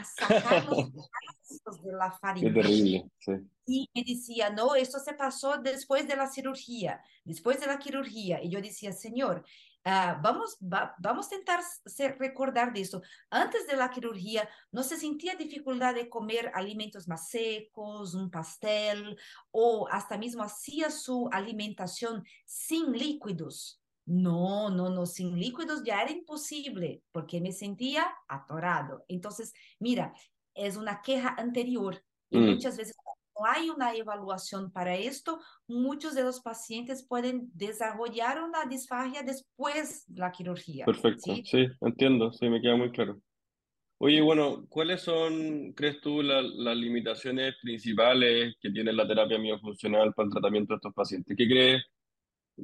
a 0.00 0.04
sacar 0.04 0.64
los 0.66 0.92
de 1.82 1.92
la 1.92 2.10
Qué 2.10 2.18
faringe 2.20 2.52
terrible, 2.52 3.10
sí. 3.18 3.32
y 3.66 3.90
me 3.94 4.02
decía, 4.02 4.50
no, 4.50 4.74
esto 4.74 4.98
se 4.98 5.14
pasó 5.14 5.58
después 5.58 6.06
de 6.08 6.16
la 6.16 6.28
cirugía, 6.28 7.02
después 7.24 7.60
de 7.60 7.66
la 7.66 7.80
cirugía. 7.80 8.42
Y 8.42 8.50
yo 8.50 8.60
decía, 8.60 8.92
señor, 8.92 9.44
ah, 9.84 10.20
vamos, 10.22 10.58
va- 10.62 10.94
vamos 10.98 11.30
a 11.30 11.34
intentar 11.34 11.62
recordar 12.18 12.72
de 12.72 12.80
esto. 12.82 13.02
Antes 13.30 13.66
de 13.66 13.76
la 13.76 13.92
cirugía, 13.92 14.48
¿no 14.72 14.82
se 14.82 14.96
sentía 14.96 15.34
dificultad 15.34 15.94
de 15.94 16.08
comer 16.08 16.50
alimentos 16.54 17.08
más 17.08 17.28
secos, 17.30 18.14
un 18.14 18.30
pastel, 18.30 19.16
o 19.50 19.88
hasta 19.90 20.18
mismo 20.18 20.42
hacía 20.42 20.90
su 20.90 21.28
alimentación 21.32 22.24
sin 22.44 22.92
líquidos? 22.92 23.80
No, 24.08 24.70
no, 24.70 24.88
no, 24.90 25.04
sin 25.06 25.38
líquidos 25.38 25.82
ya 25.84 26.00
era 26.02 26.10
imposible, 26.10 27.02
porque 27.12 27.40
me 27.40 27.52
sentía 27.52 28.06
atorado. 28.28 29.04
Entonces, 29.08 29.52
mira, 29.78 30.14
es 30.54 30.76
una 30.78 31.02
queja 31.02 31.34
anterior 31.36 32.02
y 32.30 32.38
Mm. 32.38 32.54
muchas 32.54 32.76
veces 32.78 32.96
no 33.38 33.44
hay 33.46 33.68
una 33.70 33.94
evaluación 33.94 34.72
para 34.72 34.94
esto, 34.96 35.40
muchos 35.66 36.14
de 36.14 36.22
los 36.22 36.40
pacientes 36.40 37.06
pueden 37.06 37.50
desarrollar 37.54 38.42
una 38.42 38.64
disfagia 38.64 39.22
después 39.22 40.04
de 40.06 40.20
la 40.20 40.32
cirugía. 40.34 40.86
Perfecto, 40.86 41.34
¿sí? 41.34 41.42
sí, 41.44 41.66
entiendo, 41.82 42.32
sí, 42.32 42.48
me 42.48 42.60
queda 42.62 42.76
muy 42.76 42.90
claro. 42.90 43.20
Oye, 43.98 44.20
bueno, 44.22 44.66
¿cuáles 44.68 45.02
son, 45.02 45.72
crees 45.74 46.00
tú, 46.00 46.22
la- 46.22 46.42
las 46.42 46.76
limitaciones 46.76 47.54
principales 47.62 48.56
que 48.60 48.70
tiene 48.70 48.92
la 48.92 49.06
terapia 49.08 49.38
miofuncional 49.38 50.14
para 50.14 50.26
el 50.26 50.32
tratamiento 50.32 50.74
de 50.74 50.76
estos 50.76 50.94
pacientes? 50.94 51.36
¿Qué 51.36 51.48
crees? 51.48 51.82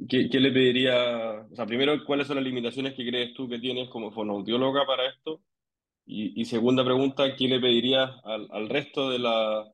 ¿Qué, 0.09 0.27
le 0.39 0.51
pediría? 0.51 1.45
O 1.51 1.55
sea, 1.55 1.65
primero, 1.65 1.93
¿cuáles 2.05 2.27
son 2.27 2.35
las 2.35 2.45
limitaciones 2.45 2.93
que 2.95 3.07
crees 3.07 3.33
tú 3.33 3.47
que 3.47 3.59
tienes 3.59 3.89
como 3.89 4.11
fonoaudióloga 4.11 4.85
para 4.85 5.07
esto? 5.07 5.41
Y, 6.05 6.39
y 6.39 6.45
segunda 6.45 6.85
pregunta, 6.85 7.35
¿qué 7.35 7.47
le 7.47 7.59
pedirías 7.59 8.11
al, 8.23 8.47
al 8.51 8.69
resto 8.69 9.09
de 9.09 9.19
la, 9.19 9.65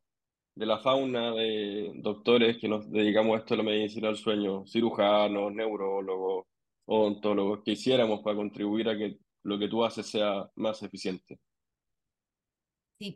de 0.55 0.65
la 0.65 0.79
fauna 0.79 1.31
de 1.34 1.91
doctores 1.95 2.57
que 2.57 2.67
nos 2.69 2.89
dedicamos 2.91 3.36
a 3.36 3.39
esto 3.39 3.55
de 3.55 3.63
la 3.63 3.69
medicina 3.71 4.07
del 4.07 4.17
sueño, 4.17 4.65
cirujanos, 4.67 5.53
neurólogos, 5.53 6.45
odontólogos, 6.86 7.63
que 7.63 7.71
hiciéramos 7.71 8.21
para 8.21 8.38
contribuir 8.38 8.89
a 8.89 8.97
que 8.97 9.17
lo 9.43 9.60
que 9.60 9.67
tú 9.69 9.84
haces 9.84 10.07
sea 10.07 10.49
más 10.55 10.84
eficiente? 10.84 11.39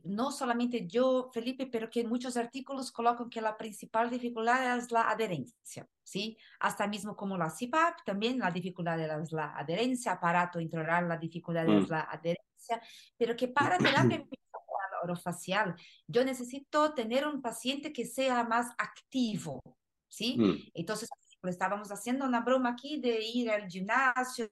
No 0.03 0.31
solamente 0.31 0.87
yo, 0.87 1.29
Felipe, 1.33 1.67
pero 1.67 1.89
que 1.89 2.03
muchos 2.03 2.37
artículos 2.37 2.91
colocan 2.91 3.29
que 3.29 3.41
la 3.41 3.57
principal 3.57 4.09
dificultad 4.09 4.77
es 4.77 4.91
la 4.91 5.09
adherencia, 5.09 5.87
¿sí? 6.03 6.37
Hasta 6.59 6.87
mismo 6.87 7.15
como 7.15 7.37
la 7.37 7.49
CPAP, 7.49 8.03
también 8.05 8.39
la 8.39 8.51
dificultad 8.51 8.99
es 8.99 9.31
la 9.31 9.55
adherencia, 9.55 10.13
aparato 10.13 10.59
intraoral, 10.59 11.07
la 11.07 11.17
dificultad 11.17 11.67
es 11.69 11.87
Mm. 11.87 11.91
la 11.91 12.01
adherencia, 12.01 12.81
pero 13.17 13.35
que 13.35 13.47
para 13.47 13.77
terapia 13.77 14.25
orofacial 15.03 15.75
yo 16.07 16.25
necesito 16.25 16.93
tener 16.93 17.27
un 17.27 17.41
paciente 17.41 17.93
que 17.93 18.05
sea 18.05 18.43
más 18.43 18.71
activo, 18.77 19.61
¿sí? 20.07 20.35
Mm. 20.37 20.71
Entonces, 20.73 21.09
estábamos 21.43 21.91
haciendo 21.91 22.25
una 22.25 22.41
broma 22.41 22.69
aquí 22.71 22.99
de 22.99 23.21
ir 23.21 23.51
al 23.51 23.67
gimnasio 23.67 24.49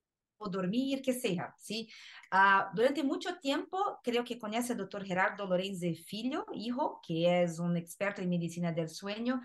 dormir, 0.49 1.01
que 1.01 1.13
sea, 1.13 1.55
¿sí? 1.57 1.89
Uh, 2.31 2.75
durante 2.75 3.03
mucho 3.03 3.37
tiempo, 3.39 3.99
creo 4.03 4.23
que 4.23 4.39
conoce 4.39 4.73
al 4.73 4.79
doctor 4.79 5.05
Gerardo 5.05 5.45
Lorenzi 5.45 5.95
Filho, 5.95 6.45
hijo, 6.53 6.99
que 7.05 7.43
es 7.43 7.59
un 7.59 7.77
experto 7.77 8.21
en 8.21 8.29
medicina 8.29 8.71
del 8.71 8.89
sueño, 8.89 9.41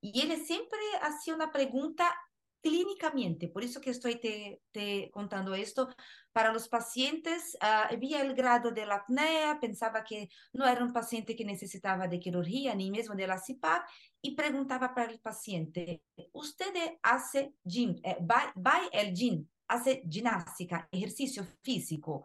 y 0.00 0.20
él 0.20 0.36
siempre 0.44 0.80
hacía 1.02 1.34
una 1.34 1.52
pregunta 1.52 2.12
clínicamente, 2.60 3.48
por 3.48 3.64
eso 3.64 3.80
que 3.80 3.90
estoy 3.90 4.20
te, 4.20 4.62
te 4.70 5.10
contando 5.10 5.52
esto, 5.52 5.88
para 6.32 6.52
los 6.52 6.68
pacientes, 6.68 7.56
uh, 7.60 7.96
vía 7.98 8.22
el 8.22 8.34
grado 8.34 8.70
de 8.70 8.86
la 8.86 8.96
apnea, 8.96 9.58
pensaba 9.60 10.04
que 10.04 10.28
no 10.52 10.66
era 10.66 10.84
un 10.84 10.92
paciente 10.92 11.34
que 11.34 11.44
necesitaba 11.44 12.06
de 12.06 12.20
quirugía 12.20 12.74
ni 12.74 12.90
mismo 12.90 13.16
de 13.16 13.26
la 13.26 13.38
CIPAP, 13.38 13.82
y 14.22 14.36
preguntaba 14.36 14.94
para 14.94 15.10
el 15.10 15.18
paciente, 15.18 16.04
¿usted 16.32 16.72
hace 17.02 17.54
gym, 17.64 17.96
eh, 18.04 18.18
va, 18.20 18.52
va 18.56 18.80
el 18.92 19.12
gym, 19.12 19.48
hace 19.72 20.02
gimnástica, 20.08 20.88
ejercicio 20.90 21.44
físico? 21.62 22.24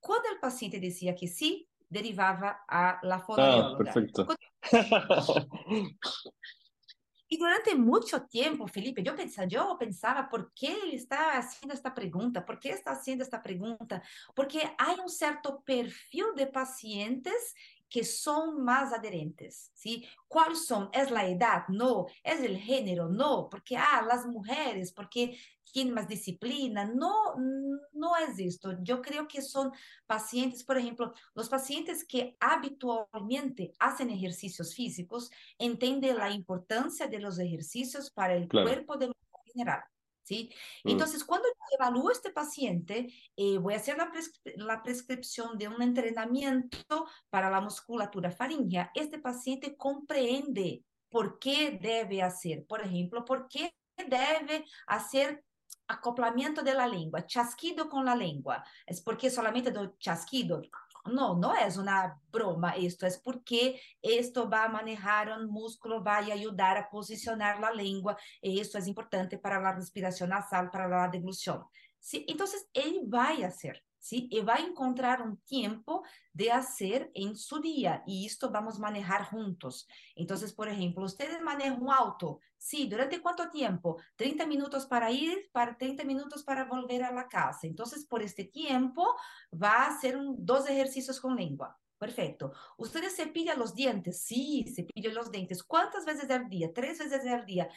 Cuando 0.00 0.28
el 0.30 0.38
paciente 0.38 0.80
decía 0.80 1.14
que 1.14 1.28
sí, 1.28 1.68
derivaba 1.88 2.64
a 2.68 2.98
la 3.02 3.18
fonoaudióloga. 3.20 3.74
Ah, 3.74 3.78
perfecto. 3.78 4.26
Y 7.30 7.36
durante 7.36 7.74
mucho 7.74 8.22
tiempo, 8.22 8.66
Felipe, 8.66 9.02
yo 9.02 9.14
pensaba, 9.14 9.46
yo 9.46 9.76
pensaba, 9.78 10.30
¿por 10.30 10.50
qué 10.54 10.72
él 10.82 10.94
está 10.94 11.36
haciendo 11.36 11.74
esta 11.74 11.94
pregunta? 11.94 12.44
¿Por 12.44 12.58
qué 12.58 12.70
está 12.70 12.92
haciendo 12.92 13.22
esta 13.22 13.42
pregunta? 13.42 14.02
Porque 14.34 14.62
hay 14.78 14.96
un 14.98 15.10
cierto 15.10 15.60
perfil 15.60 16.24
de 16.34 16.46
pacientes 16.46 17.54
que 17.88 18.04
son 18.04 18.62
más 18.64 18.92
adherentes, 18.92 19.70
¿sí? 19.74 20.06
¿Cuáles 20.28 20.66
son? 20.66 20.90
¿Es 20.92 21.10
la 21.10 21.26
edad? 21.26 21.64
No. 21.68 22.06
¿Es 22.22 22.40
el 22.42 22.58
género? 22.58 23.08
No. 23.08 23.48
Porque, 23.50 23.76
ah, 23.76 24.04
las 24.06 24.26
mujeres, 24.26 24.92
porque 24.92 25.38
tienen 25.72 25.94
más 25.94 26.08
disciplina. 26.08 26.84
No, 26.86 27.34
no 27.92 28.16
es 28.16 28.38
esto. 28.38 28.72
Yo 28.82 29.02
creo 29.02 29.28
que 29.28 29.42
son 29.42 29.72
pacientes, 30.06 30.64
por 30.64 30.78
ejemplo, 30.78 31.12
los 31.34 31.48
pacientes 31.48 32.04
que 32.06 32.36
habitualmente 32.40 33.72
hacen 33.78 34.10
ejercicios 34.10 34.74
físicos 34.74 35.30
entienden 35.58 36.16
la 36.16 36.30
importancia 36.30 37.06
de 37.06 37.20
los 37.20 37.38
ejercicios 37.38 38.10
para 38.10 38.34
el 38.34 38.48
Claro. 38.48 38.66
cuerpo 38.68 38.96
de 38.96 39.06
manera 39.08 39.42
general. 39.54 39.80
¿sí? 40.22 40.50
Mm, 40.84 40.90
Entonces, 40.90 41.24
cuando 41.24 41.48
evalúo 41.74 42.10
este 42.10 42.30
paciente, 42.30 43.12
eh, 43.36 43.58
voy 43.58 43.74
a 43.74 43.78
hacer 43.78 43.96
la, 43.96 44.10
prescri- 44.12 44.56
la 44.56 44.82
prescripción 44.82 45.58
de 45.58 45.68
un 45.68 45.80
entrenamiento 45.82 47.06
para 47.30 47.50
la 47.50 47.60
musculatura 47.60 48.30
faríngea. 48.30 48.90
Este 48.94 49.18
paciente 49.18 49.76
comprende 49.76 50.84
por 51.10 51.38
qué 51.38 51.78
debe 51.80 52.22
hacer, 52.22 52.66
por 52.66 52.82
ejemplo, 52.82 53.24
por 53.24 53.48
qué 53.48 53.74
debe 53.96 54.64
hacer 54.86 55.44
acoplamiento 55.88 56.62
de 56.62 56.74
la 56.74 56.86
lengua, 56.86 57.26
chasquido 57.26 57.88
con 57.88 58.04
la 58.04 58.14
lengua. 58.14 58.62
¿Es 58.86 59.00
porque 59.00 59.30
solamente 59.30 59.70
do 59.70 59.96
chasquido? 59.98 60.60
No, 61.08 61.36
no 61.36 61.54
es 61.54 61.76
una 61.76 62.20
broma 62.30 62.76
esto, 62.76 63.06
es 63.06 63.18
porque 63.18 63.80
esto 64.02 64.48
va 64.48 64.64
a 64.64 64.68
manejar 64.68 65.30
un 65.30 65.46
músculo, 65.50 66.02
va 66.02 66.16
a 66.16 66.18
ayudar 66.18 66.76
a 66.76 66.90
posicionar 66.90 67.60
la 67.60 67.70
lengua, 67.72 68.16
y 68.40 68.60
esto 68.60 68.78
es 68.78 68.86
importante 68.86 69.38
para 69.38 69.60
la 69.60 69.72
respiración 69.72 70.30
nasal, 70.30 70.70
para 70.70 70.88
la 70.88 71.08
deglución. 71.08 71.64
¿sí? 71.98 72.24
Entonces, 72.28 72.68
él 72.72 73.08
va 73.12 73.28
a 73.28 73.46
hacer, 73.46 73.82
¿sí? 73.98 74.28
Y 74.30 74.40
va 74.40 74.54
a 74.54 74.60
encontrar 74.60 75.22
un 75.22 75.36
tiempo 75.38 76.02
de 76.32 76.50
hacer 76.50 77.10
en 77.14 77.36
su 77.36 77.60
día, 77.60 78.02
y 78.06 78.26
esto 78.26 78.50
vamos 78.50 78.76
a 78.76 78.80
manejar 78.80 79.24
juntos. 79.24 79.86
Entonces, 80.14 80.52
por 80.52 80.68
ejemplo, 80.68 81.04
ustedes 81.04 81.40
manejan 81.42 81.82
un 81.82 81.90
auto, 81.90 82.40
sí, 82.56 82.88
¿durante 82.88 83.20
cuánto 83.20 83.50
tiempo? 83.50 83.96
30 84.16 84.46
minutos 84.46 84.86
para 84.86 85.10
ir, 85.10 85.48
para 85.52 85.76
30 85.76 86.04
minutos 86.04 86.42
para 86.44 86.64
volver 86.64 87.04
a 87.04 87.12
la 87.12 87.28
casa. 87.28 87.66
Entonces, 87.66 88.04
por 88.04 88.22
este 88.22 88.44
tiempo, 88.44 89.16
va 89.52 89.84
a 89.84 89.88
hacer 89.88 90.16
un, 90.16 90.36
dos 90.44 90.68
ejercicios 90.68 91.20
con 91.20 91.36
lengua. 91.36 91.78
Perfecto. 91.98 92.52
¿Ustedes 92.76 93.16
cepillan 93.16 93.58
los 93.58 93.74
dientes? 93.74 94.22
Sí, 94.22 94.64
cepillo 94.72 95.12
los 95.12 95.32
dientes. 95.32 95.64
¿Cuántas 95.64 96.04
veces 96.04 96.30
al 96.30 96.48
día? 96.48 96.72
Tres 96.72 96.98
veces 96.98 97.26
al 97.26 97.44
día. 97.44 97.68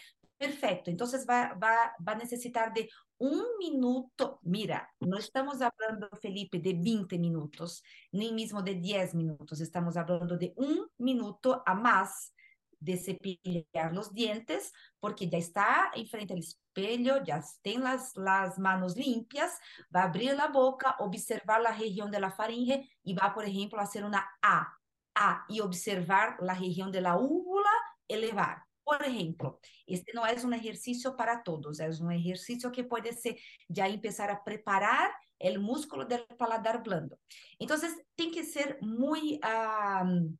Perfecto. 0.41 0.89
Entonces 0.89 1.23
va, 1.29 1.53
va, 1.53 1.93
va 2.01 2.13
a 2.13 2.15
necesitar 2.15 2.73
de 2.73 2.89
un 3.19 3.45
minuto. 3.59 4.39
Mira, 4.41 4.91
no 4.99 5.19
estamos 5.19 5.61
hablando, 5.61 6.09
Felipe, 6.19 6.57
de 6.57 6.73
20 6.73 7.19
minutos, 7.19 7.83
ni 8.11 8.31
mismo 8.31 8.63
de 8.63 8.73
10 8.73 9.13
minutos. 9.13 9.61
Estamos 9.61 9.97
hablando 9.97 10.39
de 10.39 10.51
un 10.55 10.87
minuto 10.97 11.61
a 11.63 11.75
más 11.75 12.33
de 12.79 12.97
cepillar 12.97 13.93
los 13.93 14.15
dientes, 14.15 14.73
porque 14.99 15.29
ya 15.29 15.37
está 15.37 15.91
enfrente 15.93 16.33
del 16.33 16.41
espelho, 16.41 17.23
ya 17.23 17.43
tiene 17.61 17.83
las, 17.83 18.17
las 18.17 18.57
manos 18.57 18.95
limpias, 18.95 19.59
va 19.95 20.01
a 20.01 20.05
abrir 20.05 20.33
la 20.33 20.47
boca, 20.47 20.95
observar 20.97 21.61
la 21.61 21.77
región 21.77 22.09
de 22.09 22.19
la 22.19 22.31
faringe 22.31 22.89
y 23.03 23.13
va, 23.13 23.31
por 23.35 23.45
ejemplo, 23.45 23.79
a 23.79 23.83
hacer 23.83 24.03
una 24.03 24.27
A, 24.41 24.75
A, 25.13 25.45
y 25.47 25.59
observar 25.59 26.37
la 26.39 26.55
región 26.55 26.91
de 26.91 27.01
la 27.01 27.15
úvula, 27.15 27.69
elevar. 28.07 28.70
Por 28.83 29.03
ejemplo, 29.03 29.59
este 29.85 30.11
no 30.13 30.25
es 30.25 30.43
un 30.43 30.53
ejercicio 30.53 31.15
para 31.15 31.43
todos, 31.43 31.79
es 31.79 31.99
un 31.99 32.11
ejercicio 32.11 32.71
que 32.71 32.83
puede 32.83 33.13
ser 33.13 33.37
ya 33.67 33.87
empezar 33.87 34.29
a 34.31 34.43
preparar 34.43 35.11
el 35.39 35.59
músculo 35.59 36.05
del 36.05 36.25
paladar 36.37 36.83
blando. 36.83 37.19
Entonces, 37.59 37.95
tiene 38.15 38.33
que 38.33 38.43
ser 38.43 38.77
muy, 38.81 39.39
um, 39.43 40.37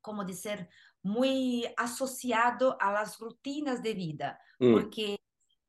como 0.00 0.24
decir, 0.24 0.68
muy 1.02 1.66
asociado 1.76 2.76
a 2.80 2.92
las 2.92 3.18
rutinas 3.18 3.82
de 3.82 3.94
vida, 3.94 4.40
mm, 4.58 4.72
porque 4.72 5.20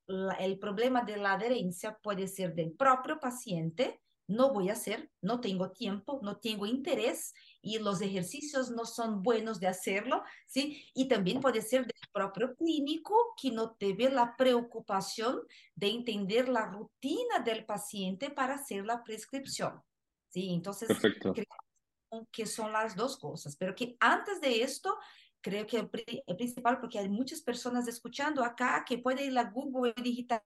la, 0.08 0.34
el 0.36 0.60
problema 0.60 1.02
de 1.04 1.18
la 1.18 1.34
adherencia 1.34 1.98
puede 2.02 2.28
ser 2.28 2.54
del 2.54 2.74
propio 2.74 3.20
paciente, 3.20 4.02
no 4.28 4.54
voy 4.54 4.70
a 4.70 4.74
hacer, 4.74 5.12
no 5.22 5.40
tengo 5.40 5.72
tiempo, 5.72 6.20
no 6.24 6.38
tengo 6.38 6.66
interés 6.66 7.34
y 7.64 7.80
los 7.80 8.02
ejercicios 8.02 8.70
no 8.70 8.86
son 8.86 9.24
buenos 9.24 9.60
de 9.60 9.68
hacerlo, 9.68 10.24
¿sí? 10.46 10.86
Y 10.94 11.08
también 11.08 11.40
puede 11.40 11.62
ser 11.62 11.84
del 11.84 12.10
propio 12.12 12.54
clínico 12.56 13.16
que 13.42 13.52
no 13.52 13.72
tiene 13.72 14.10
la 14.10 14.36
preocupación 14.36 15.40
de 15.74 15.88
entender 15.88 16.50
la 16.50 16.66
rutina 16.66 17.40
del 17.44 17.66
paciente 17.66 18.30
para 18.30 18.56
hacer 18.56 18.86
la 18.86 19.02
prescripción, 19.02 19.82
¿sí? 20.28 20.54
Entonces, 20.54 20.90
perfecto. 20.90 21.34
creo 21.34 22.28
que 22.32 22.46
son 22.46 22.74
las 22.74 22.98
dos 22.98 23.18
cosas, 23.18 23.56
pero 23.56 23.74
que 23.74 23.96
antes 24.02 24.42
de 24.42 24.62
esto 24.62 24.96
creo 25.40 25.66
que 25.66 25.78
es 25.78 26.36
principal 26.36 26.80
porque 26.80 27.00
hay 27.00 27.10
muchas 27.10 27.42
personas 27.42 27.88
escuchando 27.88 28.44
acá 28.44 28.84
que 28.86 28.98
pueden 28.98 29.32
ir 29.32 29.38
a 29.38 29.50
Google 29.50 29.94
y 29.98 30.02
digitar 30.02 30.44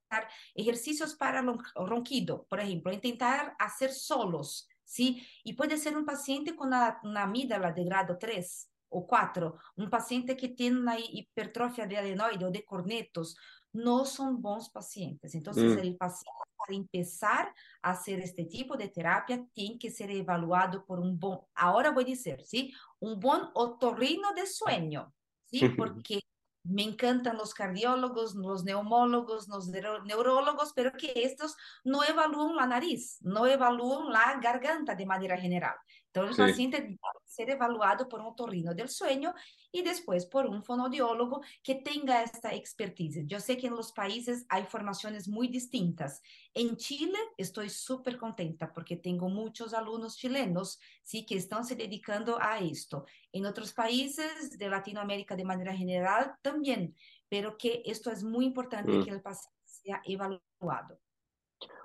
ejercicios 0.53 1.15
para 1.15 1.43
ronquido, 1.75 2.45
por 2.47 2.59
ejemplo, 2.59 2.91
intentar 2.91 3.55
hacer 3.59 3.91
solos, 3.91 4.67
¿sí? 4.87 5.21
Y 5.43 5.53
puede 5.53 5.77
ser 5.77 5.97
un 5.97 6.05
paciente 6.05 6.55
con 6.55 6.69
una, 6.69 6.99
una 7.03 7.23
amígdala 7.23 7.73
de 7.73 7.83
grado 7.83 8.17
3 8.17 8.71
o 8.89 9.05
4, 9.05 9.57
un 9.75 9.89
paciente 9.89 10.37
que 10.37 10.47
tiene 10.49 10.79
una 10.79 10.97
hipertrofia 10.97 11.85
de 11.85 11.97
adenoide 11.97 12.45
o 12.45 12.51
de 12.51 12.63
cornetos, 12.63 13.35
no 13.73 14.05
son 14.05 14.41
bons 14.41 14.69
pacientes. 14.69 15.35
Entonces, 15.35 15.75
Mm, 15.75 15.79
el 15.79 15.97
paciente 15.97 16.31
para 16.57 16.75
empezar 16.75 17.53
a 17.81 17.91
hacer 17.91 18.19
este 18.21 18.45
tipo 18.45 18.77
de 18.77 18.87
terapia 18.87 19.45
tiene 19.53 19.77
que 19.77 19.91
ser 19.91 20.09
evaluado 20.09 20.85
por 20.85 20.99
un 20.99 21.19
buen, 21.19 21.39
ahora 21.53 21.91
voy 21.91 22.05
a 22.05 22.07
decir, 22.07 22.41
¿sí? 22.45 22.73
Un 22.99 23.19
buen 23.19 23.41
otorrino 23.53 24.33
de 24.33 24.47
sueño, 24.47 25.13
¿sí? 25.45 25.59
Porque 25.77 26.21
me 26.67 26.83
encantan 26.83 27.37
los 27.37 27.53
cardiólogos, 27.53 28.35
los 28.35 28.63
neumólogos, 28.63 29.47
los 29.47 29.67
neurólogos, 29.69 30.73
pero 30.73 30.91
que 30.93 31.11
estos 31.15 31.55
no 31.83 32.03
evalúan 32.03 32.55
la 32.55 32.67
nariz, 32.67 33.17
no 33.21 33.47
evalúan 33.47 34.11
la 34.11 34.39
garganta 34.41 34.95
de 34.95 35.05
manera 35.05 35.37
general. 35.37 35.75
Entonces, 36.07 36.39
el 36.39 36.45
sí, 36.45 36.51
paciente 36.51 36.81
debe 36.81 36.97
ser 37.25 37.49
evaluado 37.51 38.09
por 38.09 38.19
un 38.21 38.27
otorrino 38.27 38.73
del 38.73 38.89
sueño 38.89 39.33
y 39.71 39.81
después 39.81 40.25
por 40.25 40.45
un 40.45 40.63
fonodiólogo 40.63 41.41
que 41.63 41.75
tenga 41.75 42.23
esta 42.23 42.53
expertise. 42.53 43.25
Yo 43.25 43.39
sé 43.39 43.57
que 43.57 43.67
en 43.67 43.75
los 43.75 43.91
países 43.91 44.45
hay 44.49 44.63
formaciones 44.63 45.27
muy 45.27 45.47
distintas. 45.47 46.21
En 46.53 46.77
Chile 46.77 47.17
estoy 47.37 47.69
súper 47.69 48.17
contenta 48.17 48.71
porque 48.73 48.97
tengo 48.97 49.29
muchos 49.29 49.73
alumnos 49.73 50.17
chilenos 50.17 50.79
sí 51.03 51.25
que 51.25 51.35
están 51.35 51.65
se 51.65 51.75
dedicando 51.75 52.37
a 52.41 52.59
esto. 52.59 53.05
En 53.31 53.45
otros 53.45 53.73
países 53.73 54.57
de 54.57 54.69
Latinoamérica 54.69 55.35
de 55.35 55.45
manera 55.45 55.75
general 55.75 56.33
también, 56.41 56.95
pero 57.29 57.57
que 57.57 57.81
esto 57.85 58.11
es 58.11 58.23
muy 58.23 58.45
importante 58.45 58.91
que 59.03 59.11
mm. 59.11 59.15
el 59.15 59.21
paciente 59.21 59.57
sea 59.65 60.01
evaluado. 60.05 60.99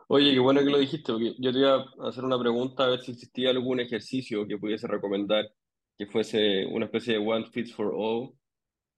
Oye, 0.09 0.33
qué 0.33 0.39
bueno 0.41 0.61
que 0.61 0.71
lo 0.71 0.79
dijiste, 0.79 1.13
porque 1.13 1.35
yo 1.39 1.53
te 1.53 1.59
iba 1.59 1.77
a 1.77 2.09
hacer 2.09 2.25
una 2.25 2.39
pregunta 2.39 2.85
a 2.85 2.89
ver 2.89 3.01
si 3.01 3.13
existía 3.13 3.51
algún 3.51 3.81
ejercicio 3.81 4.47
que 4.47 4.59
pudiese 4.59 4.87
recomendar 4.87 5.51
que 5.99 6.07
fuese 6.07 6.67
una 6.67 6.87
especie 6.87 7.15
de 7.15 7.19
One 7.21 7.47
Fits 7.51 7.75
for 7.75 7.93
All, 7.97 8.35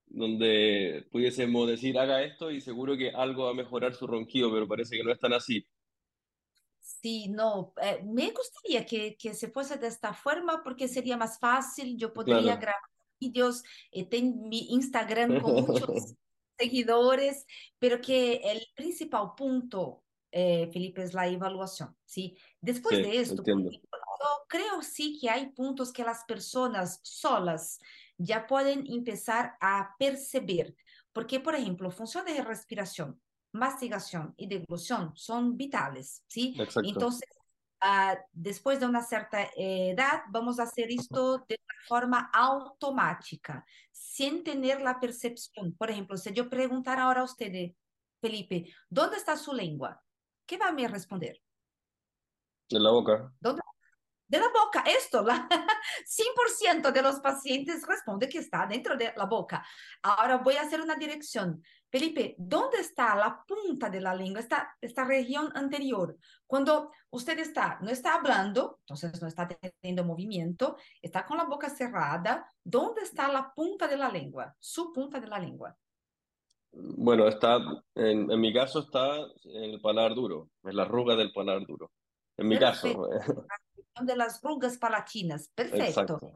donde 0.07 1.07
pudiésemos 1.11 1.68
decir, 1.68 1.98
haga 1.98 2.22
esto 2.22 2.50
y 2.50 2.61
seguro 2.61 2.96
que 2.96 3.11
algo 3.11 3.44
va 3.46 3.50
a 3.50 3.54
mejorar 3.54 3.94
su 3.94 4.07
ronquido, 4.07 4.52
pero 4.52 4.68
parece 4.68 4.96
que 4.96 5.04
no 5.04 5.12
es 5.12 5.18
tan 5.20 5.33
así. 5.33 5.66
Sí, 6.80 7.28
no, 7.28 7.72
eh, 7.83 8.02
me 8.04 8.30
gustaría 8.30 8.85
que, 8.85 9.16
que 9.16 9.35
se 9.35 9.50
fuese 9.50 9.78
de 9.78 9.87
esta 9.88 10.12
forma 10.12 10.62
porque 10.62 10.88
sería 10.88 11.16
más 11.16 11.38
fácil, 11.38 11.96
yo 11.96 12.12
podría 12.12 12.42
Claro. 12.42 12.61
grabar 12.61 12.80
vídeos, 13.20 13.62
eh, 13.90 14.07
tengo 14.09 14.46
mi 14.48 14.68
Instagram 14.70 15.40
con 15.40 15.54
muchos 15.54 16.14
seguidores, 16.59 17.46
pero 17.78 18.00
que 18.00 18.37
el 18.37 18.66
principal 18.74 19.30
punto 19.37 20.04
eh, 20.30 20.68
Felipe, 20.72 21.02
es 21.02 21.14
la 21.14 21.28
evaluación, 21.28 21.96
¿sí? 22.04 22.37
Después 22.61 22.96
Sí, 22.96 23.02
de 23.02 23.18
esto. 23.20 23.42
Yo 24.24 24.46
creo 24.48 24.82
sí 24.82 25.18
que 25.20 25.30
hay 25.30 25.50
puntos 25.50 25.92
que 25.92 26.04
las 26.04 26.24
personas 26.24 27.00
solas 27.02 27.80
ya 28.16 28.46
pueden 28.46 28.87
empezar 28.90 29.56
a 29.60 29.94
perceber, 29.98 30.74
porque, 31.12 31.40
por 31.40 31.54
ejemplo, 31.54 31.90
funciones 31.90 32.37
de 32.37 32.42
respiración, 32.42 33.20
mastigación 33.52 34.34
y 34.37 34.46
deglución 34.46 35.12
son 35.14 35.56
vitales, 35.56 36.24
¿sí? 36.26 36.54
Exacto. 36.58 36.88
Entonces, 36.88 37.28
uh, 37.82 38.16
después 38.32 38.80
de 38.80 38.87
una 38.87 39.02
cierta 39.02 39.50
edad, 39.56 40.22
vamos 40.30 40.58
a 40.58 40.64
hacer 40.64 40.90
esto 40.90 41.38
de 41.48 41.58
una 41.62 41.87
forma 41.87 42.30
automática, 42.32 43.64
sin 43.92 44.42
tener 44.42 44.80
la 44.80 44.98
percepción. 44.98 45.74
Por 45.76 45.90
ejemplo, 45.90 46.16
si 46.16 46.32
yo 46.32 46.48
preguntara 46.48 47.04
ahora 47.04 47.20
a 47.20 47.24
usted, 47.24 47.72
Felipe, 48.20 48.72
¿dónde 48.88 49.16
está 49.16 49.37
su 49.37 49.52
lengua? 49.52 50.02
¿Qué 50.46 50.56
va 50.56 50.68
a 50.68 50.72
me 50.72 50.88
responder? 50.88 51.40
En 52.70 52.82
la 52.82 52.90
boca. 52.90 53.32
¿Dónde? 53.40 53.60
De 54.35 54.40
la 54.40 54.49
boca, 54.49 54.83
esto, 54.85 55.23
la 55.23 55.49
100% 56.05 56.90
de 56.90 57.03
los 57.03 57.20
pacientes 57.20 57.87
responde 57.87 58.29
que 58.29 58.38
está 58.38 58.66
dentro 58.66 58.97
de 58.97 59.12
la 59.16 59.27
boca. 59.27 59.64
Ahora 60.03 60.38
voy 60.38 60.57
a 60.57 60.62
hacer 60.62 60.81
una 60.81 60.97
dirección. 60.97 61.62
Felipe, 61.88 62.35
¿dónde 62.37 62.79
está 62.79 63.14
la 63.14 63.44
punta 63.47 63.88
de 63.88 64.01
la 64.01 64.12
lengua, 64.12 64.40
esta, 64.40 64.77
esta 64.81 65.05
región 65.05 65.53
anterior? 65.55 66.16
Cuando 66.49 66.90
usted 67.11 67.38
está, 67.38 67.79
no 67.81 67.90
está 67.90 68.16
hablando, 68.16 68.81
entonces 68.81 69.23
no 69.23 69.29
está 69.29 69.47
teniendo 69.47 70.03
movimiento, 70.03 70.79
está 71.01 71.25
con 71.25 71.37
la 71.37 71.44
boca 71.44 71.70
cerrada, 71.70 72.44
¿dónde 72.64 73.03
está 73.03 73.29
la 73.29 73.53
punta 73.55 73.87
de 73.87 73.99
la 73.99 74.09
lengua? 74.09 74.53
Su 74.59 74.92
punta 74.92 75.20
de 75.20 75.29
la 75.29 75.38
lengua. 75.38 75.77
Bueno, 76.73 77.29
está, 77.29 77.59
en, 77.94 78.29
en 78.33 78.40
mi 78.40 78.53
caso 78.53 78.81
está 78.81 79.16
en 79.44 79.70
el 79.75 79.81
paladar 79.81 80.16
duro, 80.16 80.51
en 80.64 80.75
la 80.75 80.83
arruga 80.83 81.14
del 81.14 81.33
paladar 81.33 81.64
duro. 81.64 81.92
En 82.37 82.49
mi 82.49 82.59
Perfecto. 82.59 83.09
caso. 83.09 83.44
de 84.02 84.16
las 84.16 84.42
rugas 84.42 84.78
palatinas. 84.78 85.50
Perfecto. 85.54 85.85
Exacto. 85.85 86.33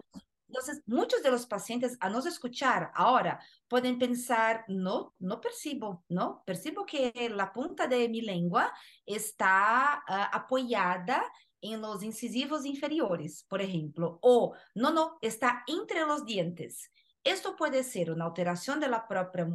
Entonces, 0.48 0.82
muchos 0.86 1.22
de 1.22 1.30
los 1.30 1.46
pacientes 1.46 1.98
a 2.00 2.08
nos 2.08 2.24
escuchar 2.24 2.90
ahora 2.94 3.38
pueden 3.68 3.98
pensar, 3.98 4.64
no, 4.68 5.14
no 5.18 5.40
percibo, 5.42 6.04
no, 6.08 6.42
percibo 6.46 6.86
que 6.86 7.12
la 7.34 7.52
punta 7.52 7.86
de 7.86 8.08
mi 8.08 8.22
lengua 8.22 8.72
está 9.04 10.02
uh, 10.08 10.36
apoyada 10.36 11.22
en 11.60 11.82
los 11.82 12.02
incisivos 12.02 12.64
inferiores, 12.64 13.44
por 13.48 13.60
ejemplo, 13.60 14.18
o 14.22 14.54
no, 14.74 14.90
no, 14.90 15.18
está 15.20 15.64
entre 15.66 16.00
los 16.06 16.24
dientes. 16.24 16.90
Esto 17.24 17.54
puede 17.56 17.84
ser 17.84 18.10
una 18.10 18.24
alteración 18.24 18.80
de 18.80 18.88
la 18.88 19.06
propia 19.06 19.46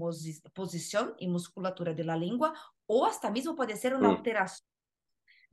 posición 0.53 1.15
y 1.17 1.27
musculatura 1.27 1.93
de 1.93 2.03
la 2.03 2.15
lengua 2.15 2.53
o 2.85 3.05
hasta 3.05 3.31
mismo 3.31 3.55
puede 3.55 3.77
ser 3.77 3.95
una 3.95 4.09
alteración 4.09 4.67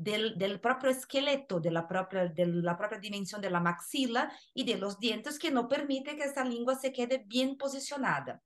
del, 0.00 0.38
del, 0.38 0.60
propio 0.60 0.88
esqueleto, 0.88 1.60
de 1.60 1.70
la 1.70 1.86
propia, 1.86 2.26
de 2.26 2.46
la 2.46 2.76
propia 2.76 2.98
dimensión 2.98 3.40
de 3.40 3.50
la 3.50 3.60
maxila 3.60 4.32
y 4.54 4.64
de 4.64 4.78
los 4.78 4.98
dientes 4.98 5.38
que 5.38 5.50
no 5.50 5.68
permite 5.68 6.16
que 6.16 6.24
esta 6.24 6.42
lengua 6.42 6.74
se 6.74 6.92
quede 6.92 7.22
bien 7.26 7.58
posicionada. 7.58 8.40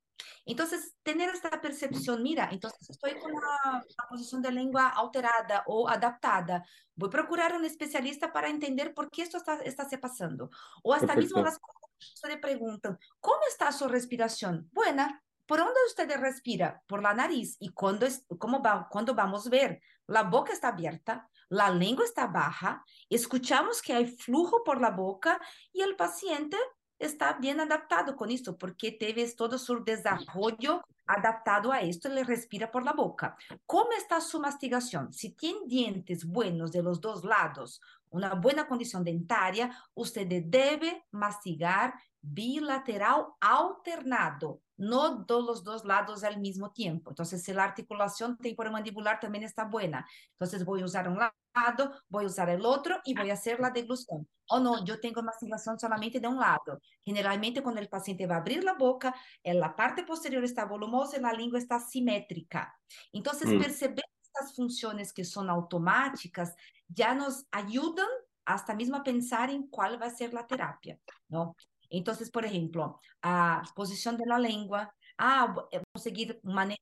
Entonces, 0.45 0.95
tener 1.01 1.29
esta 1.29 1.61
percepción, 1.61 2.21
mira, 2.21 2.49
entonces 2.51 2.89
estoy 2.89 3.17
con 3.19 3.31
una, 3.31 3.57
una 3.73 4.09
posición 4.09 4.41
de 4.41 4.51
lengua 4.51 4.89
alterada 4.89 5.63
o 5.67 5.87
adaptada, 5.87 6.65
voy 6.95 7.07
a 7.07 7.11
procurar 7.11 7.55
un 7.55 7.65
especialista 7.65 8.31
para 8.31 8.49
entender 8.49 8.93
por 8.93 9.09
qué 9.09 9.21
esto 9.23 9.37
está, 9.37 9.55
está 9.63 9.87
se 9.89 9.97
pasando. 9.97 10.49
O 10.83 10.93
hasta 10.93 11.07
Perfecto. 11.07 11.21
mismo 11.21 11.41
las 11.41 11.59
personas 11.59 12.35
le 12.35 12.37
preguntan, 12.37 12.99
¿cómo 13.19 13.41
está 13.47 13.71
su 13.71 13.87
respiración? 13.87 14.69
Buena. 14.71 15.21
¿Por 15.45 15.59
dónde 15.59 15.79
usted 15.87 16.09
respira? 16.19 16.81
Por 16.87 17.01
la 17.01 17.13
nariz. 17.13 17.57
¿Y 17.59 17.69
cuando, 17.69 18.05
es, 18.05 18.25
cómo 18.39 18.61
va, 18.61 18.87
cuando 18.89 19.13
vamos 19.13 19.47
a 19.47 19.49
ver? 19.49 19.81
La 20.07 20.23
boca 20.23 20.53
está 20.53 20.69
abierta, 20.69 21.29
la 21.49 21.69
lengua 21.69 22.05
está 22.05 22.27
baja, 22.27 22.83
escuchamos 23.09 23.81
que 23.81 23.93
hay 23.93 24.07
flujo 24.07 24.63
por 24.63 24.81
la 24.81 24.91
boca 24.91 25.39
y 25.71 25.81
el 25.81 25.95
paciente 25.95 26.57
está 26.97 27.33
bien 27.33 27.59
adaptado 27.59 28.15
con 28.15 28.31
esto 28.31 28.57
porque 28.57 28.91
teve 28.91 29.29
todo 29.33 29.57
su 29.57 29.83
desarrollo 29.83 30.81
adaptado 31.07 31.71
a 31.71 31.81
esto, 31.81 32.09
le 32.09 32.23
respira 32.23 32.71
por 32.71 32.83
la 32.83 32.93
boca. 32.93 33.37
¿Cómo 33.65 33.91
está 33.91 34.19
su 34.21 34.39
mastigación? 34.39 35.13
Si 35.13 35.31
tiene 35.31 35.59
dientes 35.67 36.25
buenos 36.25 36.71
de 36.71 36.81
los 36.81 36.99
dos 36.99 37.23
lados, 37.23 37.81
una 38.09 38.33
buena 38.33 38.67
condición 38.67 39.03
dentaria, 39.03 39.77
usted 39.93 40.27
debe 40.45 41.05
mastigar 41.11 41.93
bilateral 42.21 43.27
alternado, 43.39 44.61
no 44.77 45.23
de 45.23 45.33
los 45.41 45.63
dos 45.63 45.85
lados 45.85 46.23
al 46.23 46.39
mismo 46.39 46.71
tiempo. 46.71 47.11
Entonces, 47.11 47.43
si 47.43 47.53
la 47.53 47.63
articulación 47.63 48.37
temporomandibular 48.37 49.19
también 49.19 49.43
está 49.43 49.65
buena, 49.65 50.05
entonces 50.31 50.65
voy 50.65 50.81
a 50.81 50.85
usar 50.85 51.07
un 51.07 51.17
lado, 51.19 51.93
voy 52.09 52.25
a 52.25 52.27
usar 52.27 52.49
el 52.49 52.65
otro 52.65 52.99
y 53.05 53.15
voy 53.15 53.29
a 53.29 53.33
hacer 53.33 53.59
la 53.59 53.71
deglución. 53.71 54.27
O 54.49 54.59
no, 54.59 54.83
yo 54.85 54.99
tengo 54.99 55.23
mastigación 55.23 55.79
solamente 55.79 56.19
de 56.19 56.27
un 56.27 56.39
lado. 56.39 56.79
Generalmente, 57.03 57.63
cuando 57.63 57.81
el 57.81 57.89
paciente 57.89 58.27
va 58.27 58.35
a 58.35 58.39
abrir 58.39 58.63
la 58.63 58.73
boca, 58.73 59.15
en 59.43 59.59
la 59.59 59.75
parte 59.75 60.03
posterior 60.03 60.43
está 60.43 60.65
volumosa 60.65 61.17
y 61.17 61.21
la 61.21 61.33
lengua 61.33 61.59
está 61.59 61.79
simétrica. 61.79 62.77
Entonces, 63.11 63.53
Mm. 63.53 63.57
perceber 63.57 64.03
estas 64.21 64.55
funciones 64.55 65.13
que 65.13 65.23
son 65.25 65.49
automáticas 65.49 66.55
ya 66.87 67.15
nos 67.15 67.45
ayudan 67.51 68.07
hasta 68.45 68.75
mismo 68.75 68.97
a 68.97 69.03
pensar 69.03 69.49
en 69.49 69.67
cuál 69.67 69.99
va 70.01 70.07
a 70.07 70.09
ser 70.11 70.33
la 70.33 70.45
terapia, 70.45 70.99
¿no? 71.29 71.55
Entonces, 71.97 72.29
por 72.29 72.45
ejemplo, 72.45 72.99
a 73.21 73.63
posición 73.75 74.17
de 74.17 74.25
la 74.25 74.37
lengua, 74.37 74.93
ah, 75.17 75.55
conseguir 75.93 76.39
un 76.43 76.53
manejo, 76.53 76.81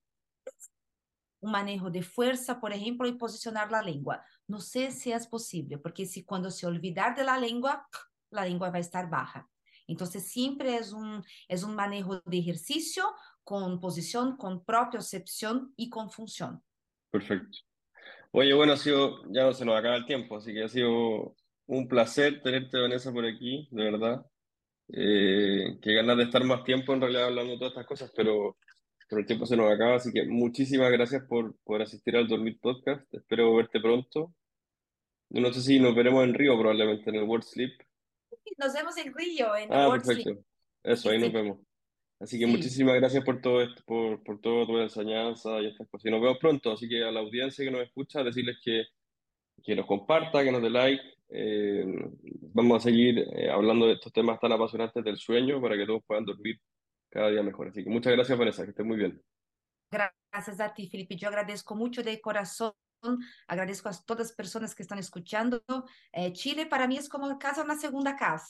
un 1.41 1.51
manejo 1.51 1.91
de 1.91 2.01
fuerza, 2.01 2.59
por 2.59 2.73
ejemplo, 2.73 3.07
y 3.07 3.13
posicionar 3.13 3.69
la 3.69 3.81
lengua. 3.81 4.23
No 4.47 4.59
sé 4.59 4.91
si 4.91 5.11
es 5.11 5.27
posible, 5.27 5.77
porque 5.77 6.05
si 6.05 6.23
cuando 6.23 6.49
se 6.49 6.65
olvidar 6.65 7.15
de 7.15 7.23
la 7.23 7.37
lengua, 7.37 7.87
la 8.31 8.45
lengua 8.45 8.71
va 8.71 8.77
a 8.77 8.81
estar 8.81 9.09
baja. 9.09 9.47
Entonces, 9.85 10.31
siempre 10.31 10.77
es 10.77 10.93
un, 10.93 11.23
es 11.47 11.63
un 11.63 11.75
manejo 11.75 12.21
de 12.21 12.39
ejercicio 12.39 13.03
con 13.43 13.79
posición, 13.79 14.37
con 14.37 14.63
propiocepción 14.63 15.73
y 15.75 15.89
con 15.89 16.09
función. 16.09 16.63
Perfecto. 17.11 17.59
Oye, 18.31 18.53
bueno, 18.53 18.73
ha 18.73 18.77
sido, 18.77 19.21
ya 19.31 19.43
no 19.43 19.53
se 19.53 19.63
nos 19.63 19.77
acaba 19.77 19.97
el 19.97 20.05
tiempo, 20.07 20.37
así 20.37 20.53
que 20.53 20.63
ha 20.63 20.69
sido 20.69 21.35
un 21.67 21.87
placer 21.87 22.41
tenerte, 22.41 22.79
Vanessa, 22.79 23.11
por 23.11 23.25
aquí, 23.25 23.67
de 23.69 23.83
verdad. 23.83 24.25
Eh, 24.95 25.79
qué 25.81 25.93
ganas 25.95 26.17
de 26.17 26.23
estar 26.25 26.43
más 26.43 26.63
tiempo 26.63 26.93
en 26.93 27.01
realidad 27.01 27.25
hablando 27.25 27.53
de 27.53 27.57
todas 27.57 27.71
estas 27.71 27.87
cosas, 27.87 28.13
pero, 28.15 28.57
pero 29.09 29.21
el 29.21 29.25
tiempo 29.25 29.45
se 29.47 29.57
nos 29.57 29.71
acaba, 29.71 29.95
así 29.95 30.11
que 30.13 30.23
muchísimas 30.25 30.91
gracias 30.91 31.23
por, 31.27 31.55
por 31.63 31.81
asistir 31.81 32.15
al 32.15 32.27
Dormir 32.27 32.59
Podcast. 32.61 33.11
Espero 33.13 33.55
verte 33.55 33.79
pronto. 33.79 34.33
No 35.31 35.51
sé 35.51 35.61
si 35.61 35.79
nos 35.79 35.95
veremos 35.95 36.23
en 36.23 36.35
Río, 36.35 36.57
probablemente 36.59 37.09
en 37.09 37.15
el 37.15 37.23
World 37.23 37.43
Sleep. 37.43 37.71
Nos 38.59 38.73
vemos 38.73 38.95
en 38.97 39.13
Río, 39.15 39.55
en 39.55 39.73
Ah, 39.73 39.87
World 39.87 40.03
Sleep. 40.05 40.23
perfecto. 40.25 40.45
Eso, 40.83 41.09
ahí 41.09 41.17
Sí, 41.17 41.23
nos 41.23 41.33
vemos. 41.33 41.59
Así 42.19 42.37
que 42.39 42.45
Sí. 42.45 42.51
muchísimas 42.51 42.95
gracias 42.95 43.23
por 43.25 43.41
todo 43.41 43.61
esto, 43.63 43.81
por, 43.85 44.23
por 44.23 44.39
toda 44.41 44.67
tu 44.67 44.77
enseñanza 44.77 45.59
y 45.59 45.67
estas 45.67 45.89
cosas. 45.89 46.05
Y 46.05 46.11
nos 46.11 46.21
vemos 46.21 46.37
pronto, 46.37 46.71
así 46.71 46.87
que 46.87 47.03
a 47.03 47.11
la 47.11 47.21
audiencia 47.21 47.65
que 47.65 47.71
nos 47.71 47.81
escucha, 47.81 48.23
decirles 48.23 48.57
que, 48.63 48.83
que 49.63 49.75
nos 49.75 49.87
comparta, 49.87 50.43
que 50.43 50.51
nos 50.51 50.61
dé 50.61 50.69
like. 50.69 51.03
Eh, 51.35 51.83
vamos 52.53 52.77
a 52.77 52.89
seguir 52.89 53.17
eh, 53.17 53.49
hablando 53.49 53.87
de 53.87 53.93
estos 53.93 54.13
temas 54.13 54.39
tan 54.39 54.51
apasionantes 54.51 55.03
del 55.03 55.17
sueño 55.17 55.59
para 55.59 55.75
que 55.75 55.87
todos 55.87 56.03
puedan 56.05 56.25
dormir 56.25 56.61
cada 57.09 57.29
día 57.29 57.41
mejor. 57.41 57.69
Así 57.69 57.83
que 57.83 57.89
muchas 57.89 58.13
gracias, 58.13 58.37
Vanessa, 58.37 58.63
que 58.63 58.69
estés 58.69 58.85
muy 58.85 58.97
bien. 58.97 59.19
Gracias 59.89 60.59
a 60.59 60.73
ti, 60.73 60.87
Felipe. 60.87 61.15
Yo 61.15 61.27
agradezco 61.27 61.75
mucho 61.75 62.03
de 62.03 62.21
corazón. 62.21 62.73
Agradezco 63.47 63.89
a 63.89 63.93
todas 64.05 64.27
las 64.27 64.35
personas 64.35 64.75
que 64.75 64.83
están 64.83 64.99
escuchando. 64.99 65.63
Eh, 66.11 66.31
Chile 66.33 66.67
para 66.67 66.87
mí 66.87 66.97
es 66.97 67.09
como 67.09 67.37
casa, 67.39 67.63
una 67.63 67.75
segunda 67.75 68.15
casa. 68.15 68.41